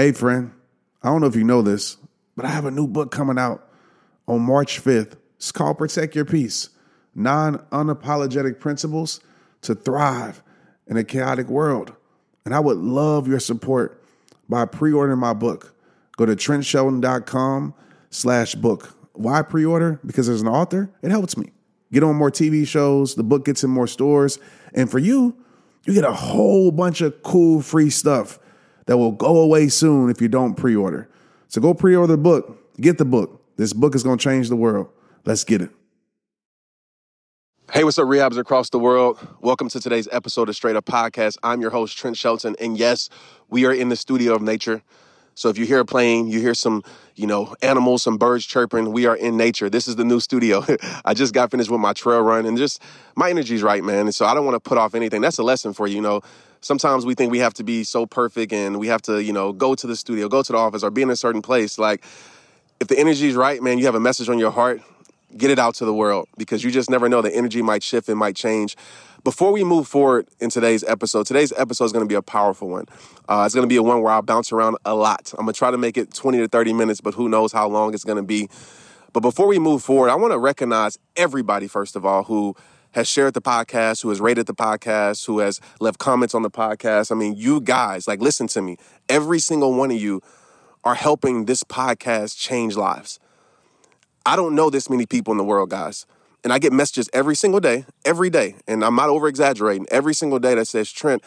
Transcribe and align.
Hey, 0.00 0.12
friend, 0.12 0.52
I 1.02 1.08
don't 1.08 1.22
know 1.22 1.26
if 1.26 1.34
you 1.34 1.42
know 1.42 1.60
this, 1.60 1.96
but 2.36 2.44
I 2.44 2.50
have 2.50 2.64
a 2.64 2.70
new 2.70 2.86
book 2.86 3.10
coming 3.10 3.36
out 3.36 3.68
on 4.28 4.42
March 4.42 4.80
5th. 4.80 5.14
It's 5.34 5.50
called 5.50 5.76
Protect 5.76 6.14
Your 6.14 6.24
Peace 6.24 6.68
Nine 7.16 7.56
Unapologetic 7.72 8.60
Principles 8.60 9.18
to 9.62 9.74
Thrive 9.74 10.40
in 10.86 10.96
a 10.96 11.02
Chaotic 11.02 11.48
World. 11.48 11.96
And 12.44 12.54
I 12.54 12.60
would 12.60 12.76
love 12.76 13.26
your 13.26 13.40
support 13.40 14.00
by 14.48 14.66
pre 14.66 14.92
ordering 14.92 15.18
my 15.18 15.32
book. 15.32 15.74
Go 16.16 16.26
to 16.26 16.36
trentshelton.com 16.36 17.74
slash 18.10 18.54
book. 18.54 18.94
Why 19.14 19.42
pre 19.42 19.64
order? 19.64 19.98
Because 20.06 20.28
as 20.28 20.42
an 20.42 20.46
author, 20.46 20.92
it 21.02 21.10
helps 21.10 21.36
me. 21.36 21.50
Get 21.92 22.04
on 22.04 22.14
more 22.14 22.30
TV 22.30 22.64
shows, 22.68 23.16
the 23.16 23.24
book 23.24 23.44
gets 23.44 23.64
in 23.64 23.70
more 23.70 23.88
stores. 23.88 24.38
And 24.74 24.88
for 24.88 25.00
you, 25.00 25.36
you 25.86 25.92
get 25.92 26.04
a 26.04 26.12
whole 26.12 26.70
bunch 26.70 27.00
of 27.00 27.20
cool 27.24 27.62
free 27.62 27.90
stuff 27.90 28.38
that 28.88 28.96
will 28.96 29.12
go 29.12 29.36
away 29.42 29.68
soon 29.68 30.10
if 30.10 30.20
you 30.20 30.28
don't 30.28 30.54
pre 30.54 30.74
order. 30.74 31.08
So 31.48 31.60
go 31.60 31.74
pre 31.74 31.94
order 31.94 32.14
the 32.14 32.18
book, 32.18 32.74
get 32.80 32.96
the 32.96 33.04
book. 33.04 33.44
This 33.56 33.74
book 33.74 33.94
is 33.94 34.02
going 34.02 34.16
to 34.16 34.22
change 34.22 34.48
the 34.48 34.56
world. 34.56 34.88
Let's 35.26 35.44
get 35.44 35.60
it. 35.60 35.70
Hey, 37.70 37.84
what's 37.84 37.98
up, 37.98 38.06
rehabs 38.06 38.38
across 38.38 38.70
the 38.70 38.78
world? 38.78 39.18
Welcome 39.42 39.68
to 39.68 39.80
today's 39.80 40.08
episode 40.10 40.48
of 40.48 40.56
Straight 40.56 40.74
Up 40.74 40.86
Podcast. 40.86 41.36
I'm 41.42 41.60
your 41.60 41.68
host, 41.68 41.98
Trent 41.98 42.16
Shelton. 42.16 42.56
And 42.58 42.78
yes, 42.78 43.10
we 43.50 43.66
are 43.66 43.74
in 43.74 43.90
the 43.90 43.96
studio 43.96 44.34
of 44.34 44.40
nature. 44.40 44.82
So 45.34 45.50
if 45.50 45.58
you 45.58 45.66
hear 45.66 45.80
a 45.80 45.84
plane, 45.84 46.26
you 46.26 46.40
hear 46.40 46.54
some, 46.54 46.82
you 47.14 47.26
know, 47.26 47.54
animals, 47.60 48.02
some 48.02 48.16
birds 48.16 48.46
chirping, 48.46 48.90
we 48.90 49.04
are 49.04 49.14
in 49.14 49.36
nature. 49.36 49.68
This 49.68 49.86
is 49.86 49.96
the 49.96 50.04
new 50.04 50.18
studio. 50.18 50.64
I 51.04 51.12
just 51.12 51.34
got 51.34 51.50
finished 51.50 51.70
with 51.70 51.80
my 51.80 51.92
trail 51.92 52.22
run 52.22 52.46
and 52.46 52.56
just 52.56 52.82
my 53.16 53.28
energy's 53.28 53.62
right, 53.62 53.84
man. 53.84 54.06
And 54.06 54.14
so 54.14 54.24
I 54.24 54.32
don't 54.32 54.46
want 54.46 54.54
to 54.54 54.60
put 54.60 54.78
off 54.78 54.94
anything. 54.94 55.20
That's 55.20 55.38
a 55.38 55.42
lesson 55.42 55.74
for 55.74 55.86
you, 55.86 55.96
you 55.96 56.00
know. 56.00 56.22
Sometimes 56.60 57.06
we 57.06 57.14
think 57.14 57.30
we 57.30 57.38
have 57.38 57.54
to 57.54 57.64
be 57.64 57.84
so 57.84 58.06
perfect 58.06 58.52
and 58.52 58.78
we 58.78 58.88
have 58.88 59.02
to, 59.02 59.22
you 59.22 59.32
know, 59.32 59.52
go 59.52 59.74
to 59.74 59.86
the 59.86 59.96
studio, 59.96 60.28
go 60.28 60.42
to 60.42 60.52
the 60.52 60.58
office 60.58 60.82
or 60.82 60.90
be 60.90 61.02
in 61.02 61.10
a 61.10 61.16
certain 61.16 61.42
place. 61.42 61.78
Like 61.78 62.04
if 62.80 62.88
the 62.88 62.98
energy 62.98 63.28
is 63.28 63.36
right, 63.36 63.62
man, 63.62 63.78
you 63.78 63.86
have 63.86 63.94
a 63.94 64.00
message 64.00 64.28
on 64.28 64.38
your 64.38 64.50
heart, 64.50 64.80
get 65.36 65.50
it 65.50 65.58
out 65.58 65.74
to 65.76 65.84
the 65.84 65.94
world 65.94 66.28
because 66.36 66.64
you 66.64 66.70
just 66.70 66.90
never 66.90 67.08
know 67.08 67.22
the 67.22 67.34
energy 67.34 67.62
might 67.62 67.82
shift 67.82 68.08
and 68.08 68.18
might 68.18 68.36
change. 68.36 68.76
Before 69.24 69.52
we 69.52 69.64
move 69.64 69.88
forward 69.88 70.28
in 70.40 70.48
today's 70.48 70.84
episode, 70.84 71.26
today's 71.26 71.52
episode 71.56 71.84
is 71.86 71.92
going 71.92 72.04
to 72.04 72.08
be 72.08 72.14
a 72.14 72.22
powerful 72.22 72.68
one. 72.68 72.86
Uh, 73.28 73.42
it's 73.44 73.54
going 73.54 73.64
to 73.64 73.68
be 73.68 73.76
a 73.76 73.82
one 73.82 74.00
where 74.00 74.12
I'll 74.12 74.22
bounce 74.22 74.52
around 74.52 74.76
a 74.84 74.94
lot. 74.94 75.32
I'm 75.36 75.44
going 75.44 75.52
to 75.52 75.58
try 75.58 75.70
to 75.70 75.78
make 75.78 75.96
it 75.96 76.14
20 76.14 76.38
to 76.38 76.48
30 76.48 76.72
minutes, 76.72 77.00
but 77.00 77.14
who 77.14 77.28
knows 77.28 77.52
how 77.52 77.68
long 77.68 77.94
it's 77.94 78.04
going 78.04 78.16
to 78.16 78.22
be. 78.22 78.48
But 79.12 79.20
before 79.20 79.46
we 79.46 79.58
move 79.58 79.82
forward, 79.82 80.10
I 80.10 80.14
want 80.14 80.32
to 80.32 80.38
recognize 80.38 80.98
everybody, 81.16 81.66
first 81.66 81.96
of 81.96 82.06
all, 82.06 82.24
who 82.24 82.54
has 82.98 83.08
shared 83.08 83.32
the 83.32 83.40
podcast, 83.40 84.02
who 84.02 84.08
has 84.08 84.20
rated 84.20 84.46
the 84.46 84.54
podcast, 84.54 85.24
who 85.24 85.38
has 85.38 85.60
left 85.78 86.00
comments 86.00 86.34
on 86.34 86.42
the 86.42 86.50
podcast. 86.50 87.12
I 87.12 87.14
mean, 87.14 87.36
you 87.36 87.60
guys, 87.60 88.08
like, 88.08 88.20
listen 88.20 88.48
to 88.48 88.60
me. 88.60 88.76
Every 89.08 89.38
single 89.38 89.72
one 89.72 89.92
of 89.92 90.00
you 90.00 90.20
are 90.82 90.96
helping 90.96 91.44
this 91.44 91.62
podcast 91.62 92.36
change 92.36 92.76
lives. 92.76 93.20
I 94.26 94.34
don't 94.34 94.56
know 94.56 94.68
this 94.68 94.90
many 94.90 95.06
people 95.06 95.30
in 95.30 95.38
the 95.38 95.44
world, 95.44 95.70
guys. 95.70 96.06
And 96.42 96.52
I 96.52 96.58
get 96.58 96.72
messages 96.72 97.08
every 97.12 97.36
single 97.36 97.60
day, 97.60 97.84
every 98.04 98.30
day, 98.30 98.56
and 98.66 98.84
I'm 98.84 98.96
not 98.96 99.10
over 99.10 99.28
exaggerating, 99.28 99.86
every 99.92 100.14
single 100.14 100.40
day 100.40 100.56
that 100.56 100.66
says, 100.66 100.90
Trent, 100.90 101.22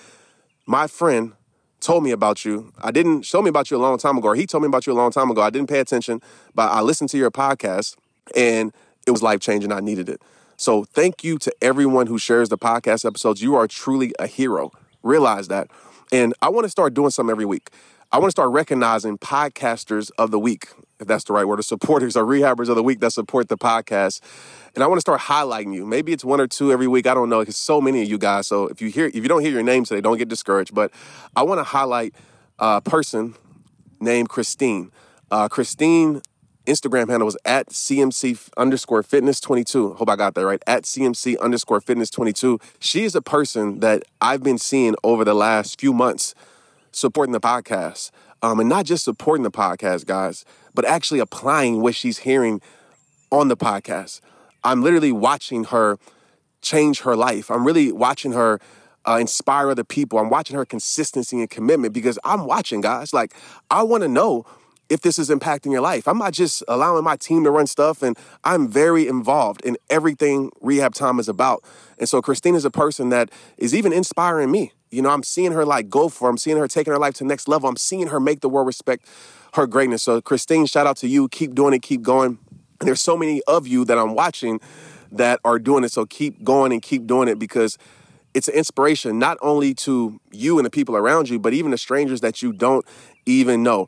my 0.66 0.88
friend 0.88 1.34
told 1.80 2.04
me 2.04 2.12
about 2.12 2.44
you. 2.44 2.74
I 2.82 2.92
didn't 2.92 3.22
show 3.22 3.42
me 3.42 3.50
about 3.50 3.72
you 3.72 3.78
a 3.78 3.80
long 3.80 3.98
time 3.98 4.18
ago, 4.18 4.30
or 4.30 4.36
he 4.36 4.46
told 4.46 4.64
me 4.64 4.68
about 4.68 4.86
you 4.88 4.92
a 4.92 5.00
long 5.02 5.12
time 5.12 5.32
ago. 5.32 5.42
I 5.42 5.50
didn't 5.50 5.70
pay 5.70 5.80
attention, 5.80 6.22
but 6.54 6.70
I 6.70 6.82
listened 6.82 7.10
to 7.12 7.18
your 7.18 7.32
podcast 7.32 7.96
and 8.36 8.74
it 9.08 9.12
was 9.12 9.24
life 9.24 9.40
changing. 9.40 9.72
I 9.72 9.80
needed 9.80 10.10
it. 10.10 10.22
So 10.62 10.84
thank 10.84 11.24
you 11.24 11.40
to 11.40 11.52
everyone 11.60 12.06
who 12.06 12.20
shares 12.20 12.50
the 12.50 12.58
podcast 12.58 13.04
episodes. 13.04 13.42
You 13.42 13.56
are 13.56 13.68
truly 13.68 14.14
a 14.20 14.28
hero. 14.28 14.72
Realize 15.02 15.48
that. 15.48 15.72
And 16.12 16.36
I 16.40 16.50
want 16.50 16.66
to 16.66 16.70
start 16.70 16.94
doing 16.94 17.10
something 17.10 17.32
every 17.32 17.46
week. 17.46 17.72
I 18.12 18.20
want 18.20 18.28
to 18.28 18.32
start 18.32 18.52
recognizing 18.52 19.18
podcasters 19.18 20.12
of 20.20 20.30
the 20.30 20.38
week, 20.38 20.68
if 21.00 21.08
that's 21.08 21.24
the 21.24 21.34
right 21.34 21.48
word, 21.48 21.58
or 21.58 21.64
supporters 21.64 22.16
or 22.16 22.26
rehabbers 22.26 22.70
of 22.70 22.76
the 22.76 22.84
week 22.84 23.00
that 23.00 23.10
support 23.10 23.50
the 23.50 23.58
podcast. 23.58 24.22
And 24.76 24.84
I 24.84 24.88
want 24.88 24.98
to 24.98 25.02
start 25.02 25.22
highlighting 25.22 25.74
you. 25.74 25.84
Maybe 25.84 26.14
it's 26.14 26.24
one 26.24 26.40
or 26.40 26.46
two 26.46 26.72
every 26.72 26.88
week. 26.88 27.08
I 27.08 27.16
don't 27.16 27.30
know. 27.30 27.40
Because 27.40 27.58
so 27.58 27.82
many 27.82 28.04
of 28.04 28.08
you 28.08 28.20
guys. 28.20 28.46
So 28.46 28.68
if 28.68 28.84
you 28.84 28.90
hear, 28.90 29.08
if 29.08 29.16
you 29.16 29.28
don't 29.28 29.42
hear 29.42 29.52
your 29.52 29.64
name 29.64 29.84
today, 29.84 30.00
don't 30.00 30.20
get 30.20 30.30
discouraged. 30.30 30.76
But 30.76 30.92
I 31.36 31.42
want 31.42 31.58
to 31.58 31.64
highlight 31.64 32.14
a 32.60 32.82
person 32.82 33.34
named 34.00 34.30
Christine. 34.30 34.92
Uh, 35.32 35.48
Christine 35.50 36.22
Instagram 36.66 37.10
handle 37.10 37.26
was 37.26 37.38
at 37.44 37.70
CMC 37.70 38.50
underscore 38.56 39.04
fitness 39.04 39.40
22. 39.40 39.94
Hope 39.94 40.10
I 40.10 40.16
got 40.16 40.36
that 40.36 40.46
right. 40.46 40.62
At 40.68 40.84
CMC 40.84 41.40
underscore 41.40 41.82
fitness 41.82 42.10
22. 42.10 42.60
She 42.80 43.04
is 43.04 43.16
a 43.16 43.22
person 43.22 43.80
that 43.80 44.04
I've 44.22 44.44
been 44.44 44.58
seeing 44.58 44.96
over 45.04 45.26
the 45.26 45.34
last 45.34 45.80
few 45.80 45.92
months 45.94 46.36
supporting 46.92 47.34
the 47.34 47.40
podcast. 47.40 48.12
Um, 48.44 48.60
and 48.60 48.70
not 48.70 48.86
just 48.86 49.04
supporting 49.04 49.44
the 49.44 49.52
podcast, 49.52 50.06
guys, 50.06 50.46
but 50.74 50.86
actually 50.86 51.20
applying 51.20 51.82
what 51.82 51.96
she's 51.96 52.20
hearing 52.20 52.62
on 53.32 53.48
the 53.48 53.58
podcast. 53.58 54.20
I'm 54.64 54.82
literally 54.82 55.12
watching 55.12 55.66
her 55.66 55.98
change 56.62 57.02
her 57.02 57.16
life. 57.16 57.50
I'm 57.50 57.66
really 57.66 57.92
watching 57.92 58.34
her 58.34 58.60
uh, 59.08 59.18
inspire 59.20 59.70
other 59.70 59.84
people. 59.84 60.20
I'm 60.20 60.30
watching 60.30 60.56
her 60.56 60.66
consistency 60.66 61.40
and 61.40 61.50
commitment 61.50 61.94
because 61.94 62.20
I'm 62.24 62.46
watching, 62.46 62.82
guys. 62.82 63.14
Like, 63.14 63.34
I 63.70 63.84
want 63.84 64.04
to 64.04 64.08
know 64.08 64.46
if 64.92 65.02
this 65.02 65.18
is 65.18 65.30
impacting 65.30 65.72
your 65.72 65.82
life. 65.82 66.08
I'm 66.08 66.18
not 66.18 66.34
just 66.34 66.64
allowing 66.68 67.04
my 67.04 67.16
team 67.16 67.46
to 67.46 67.52
run 67.52 67.66
stuff, 67.66 68.04
and 68.04 68.18
I'm 68.44 68.68
very 68.68 69.08
involved 69.08 69.62
in 69.62 69.78
everything 69.90 70.52
Rehab 70.60 70.94
Time 70.94 71.20
is 71.20 71.30
about. 71.30 71.64
And 71.98 72.10
so, 72.10 72.22
Christine 72.22 72.56
is 72.56 72.66
a 72.66 72.72
person 72.72 73.10
that 73.10 73.32
is 73.58 73.74
even 73.74 73.94
inspiring 73.94 74.52
me. 74.52 74.74
You 74.92 75.02
know, 75.02 75.10
I'm 75.10 75.24
seeing 75.24 75.54
her 75.54 75.66
like 75.66 75.90
go 75.90 76.10
for. 76.10 76.30
I'm 76.30 76.38
seeing 76.38 76.58
her 76.58 76.68
taking 76.68 76.92
her 76.92 77.00
life 77.00 77.14
to 77.16 77.24
the 77.24 77.30
next 77.30 77.48
level. 77.48 77.70
I'm 77.70 77.78
seeing 77.78 78.08
her 78.08 78.20
make 78.20 78.42
the 78.42 78.50
world 78.50 78.68
respect 78.68 79.08
her 79.54 79.66
greatness. 79.66 80.04
So, 80.04 80.22
Christine, 80.22 80.66
shout 80.66 80.86
out 80.86 80.98
to 80.98 81.08
you. 81.08 81.30
Keep 81.30 81.56
doing 81.56 81.74
it. 81.74 81.82
Keep 81.82 82.02
going. 82.02 82.38
And 82.82 82.88
there's 82.88 83.02
so 83.02 83.16
many 83.16 83.42
of 83.48 83.68
you 83.68 83.86
that 83.86 83.98
I'm 83.98 84.14
watching 84.14 84.60
that 85.12 85.40
are 85.46 85.60
doing 85.60 85.84
it. 85.84 85.92
So 85.92 86.06
keep 86.06 86.44
going 86.44 86.72
and 86.72 86.82
keep 86.82 87.06
doing 87.06 87.28
it 87.28 87.38
because 87.38 87.78
it's 88.34 88.48
an 88.48 88.56
inspiration 88.56 89.20
not 89.20 89.38
only 89.42 89.74
to 89.74 90.20
you 90.32 90.58
and 90.58 90.66
the 90.66 90.70
people 90.70 90.96
around 90.96 91.30
you, 91.30 91.38
but 91.38 91.54
even 91.54 91.72
the 91.72 91.78
strangers 91.78 92.22
that 92.22 92.42
you 92.42 92.52
don't 92.52 92.86
even 93.26 93.62
know. 93.62 93.88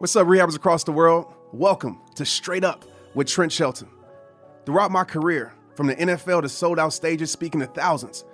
What's 0.00 0.16
up, 0.16 0.26
rehabbers 0.28 0.56
across 0.56 0.82
the 0.82 0.92
world? 0.92 1.26
Welcome 1.52 2.00
to 2.14 2.24
Straight 2.24 2.64
Up 2.64 2.86
with 3.14 3.26
Trent 3.26 3.52
Shelton. 3.52 3.86
Throughout 4.64 4.90
my 4.90 5.04
career, 5.04 5.52
from 5.74 5.88
the 5.88 5.94
NFL 5.94 6.40
to 6.40 6.48
sold 6.48 6.78
out 6.78 6.94
stages 6.94 7.30
speaking 7.30 7.60
to 7.60 7.66
thousands, 7.66 8.24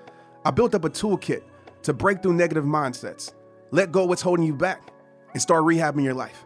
I 0.44 0.52
built 0.52 0.76
up 0.76 0.84
a 0.84 0.88
toolkit 0.88 1.42
to 1.82 1.92
break 1.92 2.22
through 2.22 2.34
negative 2.34 2.64
mindsets, 2.64 3.34
let 3.72 3.90
go 3.90 4.04
what's 4.04 4.22
holding 4.22 4.46
you 4.46 4.54
back, 4.54 4.92
and 5.32 5.42
start 5.42 5.64
rehabbing 5.64 6.04
your 6.04 6.14
life. 6.14 6.44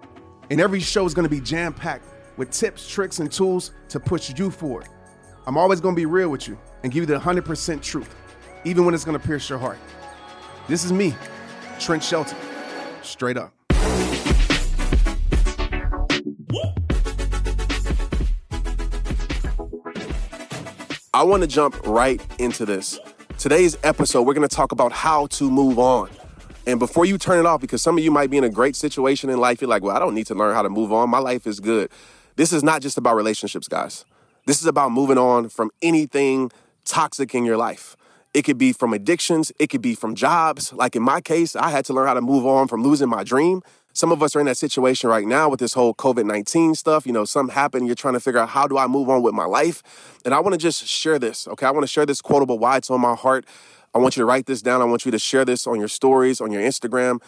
And 0.49 0.59
every 0.59 0.81
show 0.81 1.05
is 1.05 1.13
gonna 1.13 1.29
be 1.29 1.43
jam 1.43 1.75
packed 1.75 2.07
with 2.39 2.51
tips, 2.51 2.89
tricks, 2.89 3.19
and 3.19 3.31
tools 3.31 3.73
to 3.91 4.01
push 4.01 4.33
you 4.39 4.51
forward. 4.51 4.89
I'm 5.47 5.59
always 5.59 5.83
gonna 5.83 5.95
be 5.95 6.07
real 6.07 6.31
with 6.31 6.49
you 6.49 6.59
and 6.83 6.91
give 6.91 7.03
you 7.03 7.07
the 7.07 7.21
100% 7.21 7.83
truth, 7.83 8.15
even 8.65 8.87
when 8.87 8.95
it's 8.95 9.05
gonna 9.05 9.19
pierce 9.19 9.51
your 9.51 9.59
heart. 9.59 9.77
This 10.67 10.83
is 10.83 10.95
me, 10.95 11.15
Trent 11.79 12.03
Shelton, 12.03 12.39
straight 13.03 13.37
up. 13.37 13.60
I 21.21 21.23
wanna 21.23 21.47
jump 21.47 21.87
right 21.87 22.19
into 22.39 22.65
this. 22.65 22.99
Today's 23.37 23.77
episode, 23.83 24.23
we're 24.23 24.33
gonna 24.33 24.49
talk 24.49 24.73
about 24.73 24.91
how 24.91 25.27
to 25.27 25.51
move 25.51 25.79
on. 25.79 26.09
And 26.67 26.79
before 26.79 27.05
you 27.05 27.19
turn 27.19 27.39
it 27.39 27.45
off, 27.45 27.61
because 27.61 27.83
some 27.83 27.99
of 27.99 28.03
you 28.03 28.11
might 28.11 28.31
be 28.31 28.39
in 28.39 28.45
a 28.45 28.49
great 28.49 28.75
situation 28.75 29.29
in 29.29 29.39
life, 29.39 29.61
you're 29.61 29.69
like, 29.69 29.83
well, 29.83 29.95
I 29.95 29.99
don't 29.99 30.15
need 30.15 30.29
to 30.29 30.35
learn 30.35 30.55
how 30.55 30.63
to 30.63 30.71
move 30.71 30.95
on. 30.95 31.11
My 31.11 31.19
life 31.19 31.47
is 31.47 31.61
good. 31.61 31.91
This 32.37 32.55
is 32.55 32.63
not 32.63 32.81
just 32.81 32.97
about 32.97 33.17
relationships, 33.17 33.69
guys. 33.69 34.07
This 34.47 34.63
is 34.63 34.67
about 34.67 34.93
moving 34.93 35.19
on 35.19 35.51
from 35.51 35.71
anything 35.83 36.51
toxic 36.87 37.35
in 37.35 37.45
your 37.45 37.59
life. 37.59 37.99
It 38.33 38.47
could 38.47 38.57
be 38.57 38.73
from 38.73 38.95
addictions, 38.95 39.53
it 39.59 39.67
could 39.67 39.83
be 39.83 39.95
from 39.95 40.15
jobs. 40.15 40.73
Like 40.73 40.97
in 40.97 41.03
my 41.03 41.21
case, 41.21 41.55
I 41.55 41.69
had 41.69 41.85
to 41.85 41.93
learn 41.93 42.07
how 42.07 42.15
to 42.15 42.23
move 42.23 42.47
on 42.47 42.67
from 42.67 42.83
losing 42.83 43.11
my 43.11 43.25
dream. 43.25 43.61
Some 43.93 44.13
of 44.13 44.23
us 44.23 44.37
are 44.37 44.41
in 44.41 44.47
that 44.47 44.57
situation 44.57 45.11
right 45.11 45.27
now 45.27 45.49
with 45.49 45.61
this 45.61 45.75
whole 45.75 45.95
COVID 45.95 46.25
19 46.25 46.75
stuff. 46.75 47.07
You 47.07 47.13
know, 47.13 47.25
something 47.25 47.55
happened, 47.55 47.87
you're 47.87 47.97
trying 47.97 48.15
to 48.15 48.21
figure 48.21 48.41
out 48.41 48.51
how 48.51 48.67
do 48.67 48.79
I 48.79 48.87
move 48.87 49.09
on 49.09 49.23
with 49.23 49.35
my 49.35 49.45
life. 49.45 49.83
And 50.25 50.33
I 50.33 50.41
wanna 50.41 50.59
just 50.59 50.87
share 50.87 51.19
this, 51.19 51.49
okay? 51.49 51.67
I 51.67 51.71
wanna 51.71 51.87
share 51.87 52.07
this 52.07 52.21
quotable 52.21 52.59
why 52.59 52.77
it's 52.77 52.91
on 52.91 53.01
my 53.01 53.15
heart. 53.15 53.45
I 53.95 53.99
want 53.99 54.17
you 54.17 54.21
to 54.21 54.27
write 54.27 54.47
this 54.47 54.63
down. 54.63 54.81
I 54.81 54.85
want 54.85 55.05
you 55.05 55.11
to 55.11 55.19
share 55.19 55.45
this 55.45 55.67
on 55.67 55.79
your 55.79 55.89
stories, 55.89 56.41
on 56.41 56.53
your 56.53 56.63
Instagram. 56.63 57.21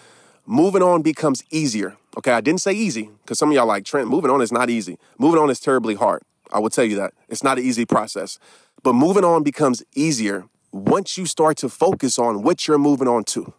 Moving 0.46 0.82
on 0.82 1.02
becomes 1.02 1.42
easier. 1.50 1.96
Okay, 2.16 2.32
I 2.32 2.40
didn't 2.40 2.60
say 2.60 2.72
easy 2.72 3.10
because 3.22 3.38
some 3.38 3.50
of 3.50 3.54
y'all 3.54 3.66
like 3.66 3.84
Trent, 3.84 4.08
moving 4.08 4.30
on 4.30 4.40
is 4.40 4.52
not 4.52 4.70
easy. 4.70 4.98
Moving 5.18 5.40
on 5.40 5.50
is 5.50 5.58
terribly 5.58 5.94
hard. 5.94 6.22
I 6.52 6.58
will 6.58 6.70
tell 6.70 6.84
you 6.84 6.96
that. 6.96 7.14
It's 7.28 7.42
not 7.42 7.58
an 7.58 7.64
easy 7.64 7.84
process. 7.84 8.38
But 8.82 8.94
moving 8.94 9.24
on 9.24 9.42
becomes 9.42 9.82
easier 9.94 10.44
once 10.70 11.16
you 11.16 11.26
start 11.26 11.56
to 11.58 11.68
focus 11.68 12.18
on 12.18 12.42
what 12.42 12.66
you're 12.66 12.78
moving 12.78 13.08
on 13.08 13.24
to 13.24 13.52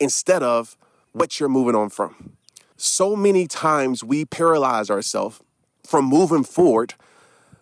instead 0.00 0.42
of 0.42 0.76
what 1.12 1.38
you're 1.38 1.48
moving 1.48 1.74
on 1.74 1.88
from. 1.88 2.36
So 2.76 3.14
many 3.14 3.46
times 3.46 4.02
we 4.02 4.24
paralyze 4.24 4.90
ourselves 4.90 5.40
from 5.84 6.06
moving 6.06 6.44
forward 6.44 6.94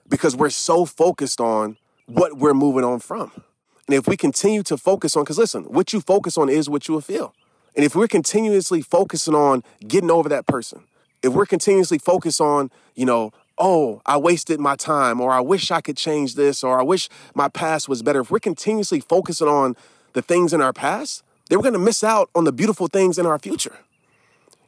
because 0.08 0.34
we're 0.36 0.50
so 0.50 0.84
focused 0.84 1.40
on 1.40 1.76
what 2.06 2.36
we're 2.36 2.54
moving 2.54 2.84
on 2.84 2.98
from. 2.98 3.30
And 3.86 3.96
if 3.96 4.06
we 4.06 4.16
continue 4.16 4.62
to 4.64 4.76
focus 4.76 5.16
on, 5.16 5.24
because 5.24 5.38
listen, 5.38 5.64
what 5.64 5.92
you 5.92 6.00
focus 6.00 6.38
on 6.38 6.48
is 6.48 6.68
what 6.68 6.88
you 6.88 6.94
will 6.94 7.00
feel. 7.00 7.34
And 7.74 7.84
if 7.84 7.94
we're 7.94 8.08
continuously 8.08 8.82
focusing 8.82 9.34
on 9.34 9.62
getting 9.86 10.10
over 10.10 10.28
that 10.28 10.46
person, 10.46 10.84
if 11.22 11.32
we're 11.32 11.46
continuously 11.46 11.98
focused 11.98 12.40
on, 12.40 12.70
you 12.94 13.06
know, 13.06 13.32
oh, 13.58 14.00
I 14.06 14.16
wasted 14.16 14.60
my 14.60 14.76
time, 14.76 15.20
or 15.20 15.30
I 15.30 15.40
wish 15.40 15.70
I 15.70 15.80
could 15.80 15.96
change 15.96 16.34
this, 16.34 16.64
or 16.64 16.78
I 16.80 16.82
wish 16.82 17.08
my 17.34 17.48
past 17.48 17.88
was 17.88 18.02
better, 18.02 18.20
if 18.20 18.30
we're 18.30 18.40
continuously 18.40 19.00
focusing 19.00 19.48
on 19.48 19.76
the 20.14 20.22
things 20.22 20.52
in 20.52 20.60
our 20.60 20.72
past, 20.72 21.22
then 21.48 21.58
we're 21.58 21.64
gonna 21.64 21.78
miss 21.78 22.02
out 22.02 22.30
on 22.34 22.44
the 22.44 22.52
beautiful 22.52 22.86
things 22.86 23.18
in 23.18 23.26
our 23.26 23.38
future. 23.38 23.76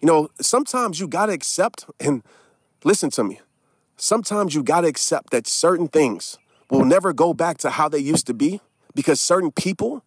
You 0.00 0.06
know, 0.06 0.28
sometimes 0.40 1.00
you 1.00 1.08
gotta 1.08 1.32
accept, 1.32 1.86
and 2.00 2.22
listen 2.84 3.10
to 3.10 3.24
me, 3.24 3.40
sometimes 3.96 4.54
you 4.54 4.62
gotta 4.62 4.88
accept 4.88 5.30
that 5.30 5.46
certain 5.46 5.88
things 5.88 6.38
will 6.70 6.84
never 6.84 7.12
go 7.12 7.34
back 7.34 7.58
to 7.58 7.70
how 7.70 7.88
they 7.88 7.98
used 7.98 8.26
to 8.26 8.34
be 8.34 8.60
because 8.94 9.20
certain 9.20 9.50
people 9.50 10.04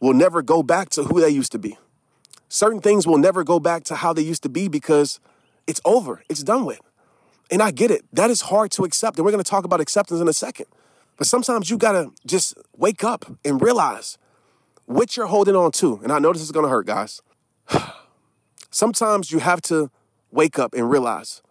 will 0.00 0.14
never 0.14 0.42
go 0.42 0.62
back 0.62 0.88
to 0.90 1.04
who 1.04 1.20
they 1.20 1.28
used 1.28 1.52
to 1.52 1.58
be. 1.58 1.76
Certain 2.48 2.80
things 2.80 3.06
will 3.06 3.18
never 3.18 3.44
go 3.44 3.60
back 3.60 3.84
to 3.84 3.96
how 3.96 4.12
they 4.12 4.22
used 4.22 4.42
to 4.42 4.48
be 4.48 4.66
because 4.68 5.20
it's 5.66 5.80
over, 5.84 6.22
it's 6.28 6.42
done 6.42 6.64
with. 6.64 6.80
And 7.50 7.62
I 7.62 7.70
get 7.70 7.90
it. 7.90 8.04
That 8.12 8.30
is 8.30 8.42
hard 8.42 8.70
to 8.72 8.84
accept. 8.84 9.18
And 9.18 9.24
we're 9.24 9.32
going 9.32 9.42
to 9.42 9.48
talk 9.48 9.64
about 9.64 9.80
acceptance 9.80 10.20
in 10.20 10.28
a 10.28 10.32
second. 10.32 10.66
But 11.16 11.26
sometimes 11.26 11.68
you 11.68 11.76
got 11.76 11.92
to 11.92 12.12
just 12.26 12.54
wake 12.76 13.04
up 13.04 13.26
and 13.44 13.60
realize 13.60 14.18
what 14.86 15.16
you're 15.16 15.26
holding 15.26 15.56
on 15.56 15.72
to. 15.72 16.00
And 16.02 16.12
I 16.12 16.18
know 16.18 16.32
this 16.32 16.42
is 16.42 16.52
going 16.52 16.64
to 16.64 16.70
hurt, 16.70 16.86
guys. 16.86 17.20
sometimes 18.70 19.30
you 19.30 19.40
have 19.40 19.60
to 19.62 19.90
wake 20.30 20.58
up 20.58 20.74
and 20.74 20.90
realize 20.90 21.42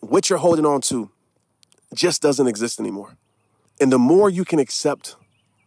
what 0.00 0.30
you're 0.30 0.38
holding 0.38 0.66
on 0.66 0.80
to 0.80 1.10
just 1.94 2.22
doesn't 2.22 2.46
exist 2.46 2.78
anymore. 2.78 3.16
And 3.80 3.92
the 3.92 3.98
more 3.98 4.30
you 4.30 4.44
can 4.44 4.58
accept 4.58 5.16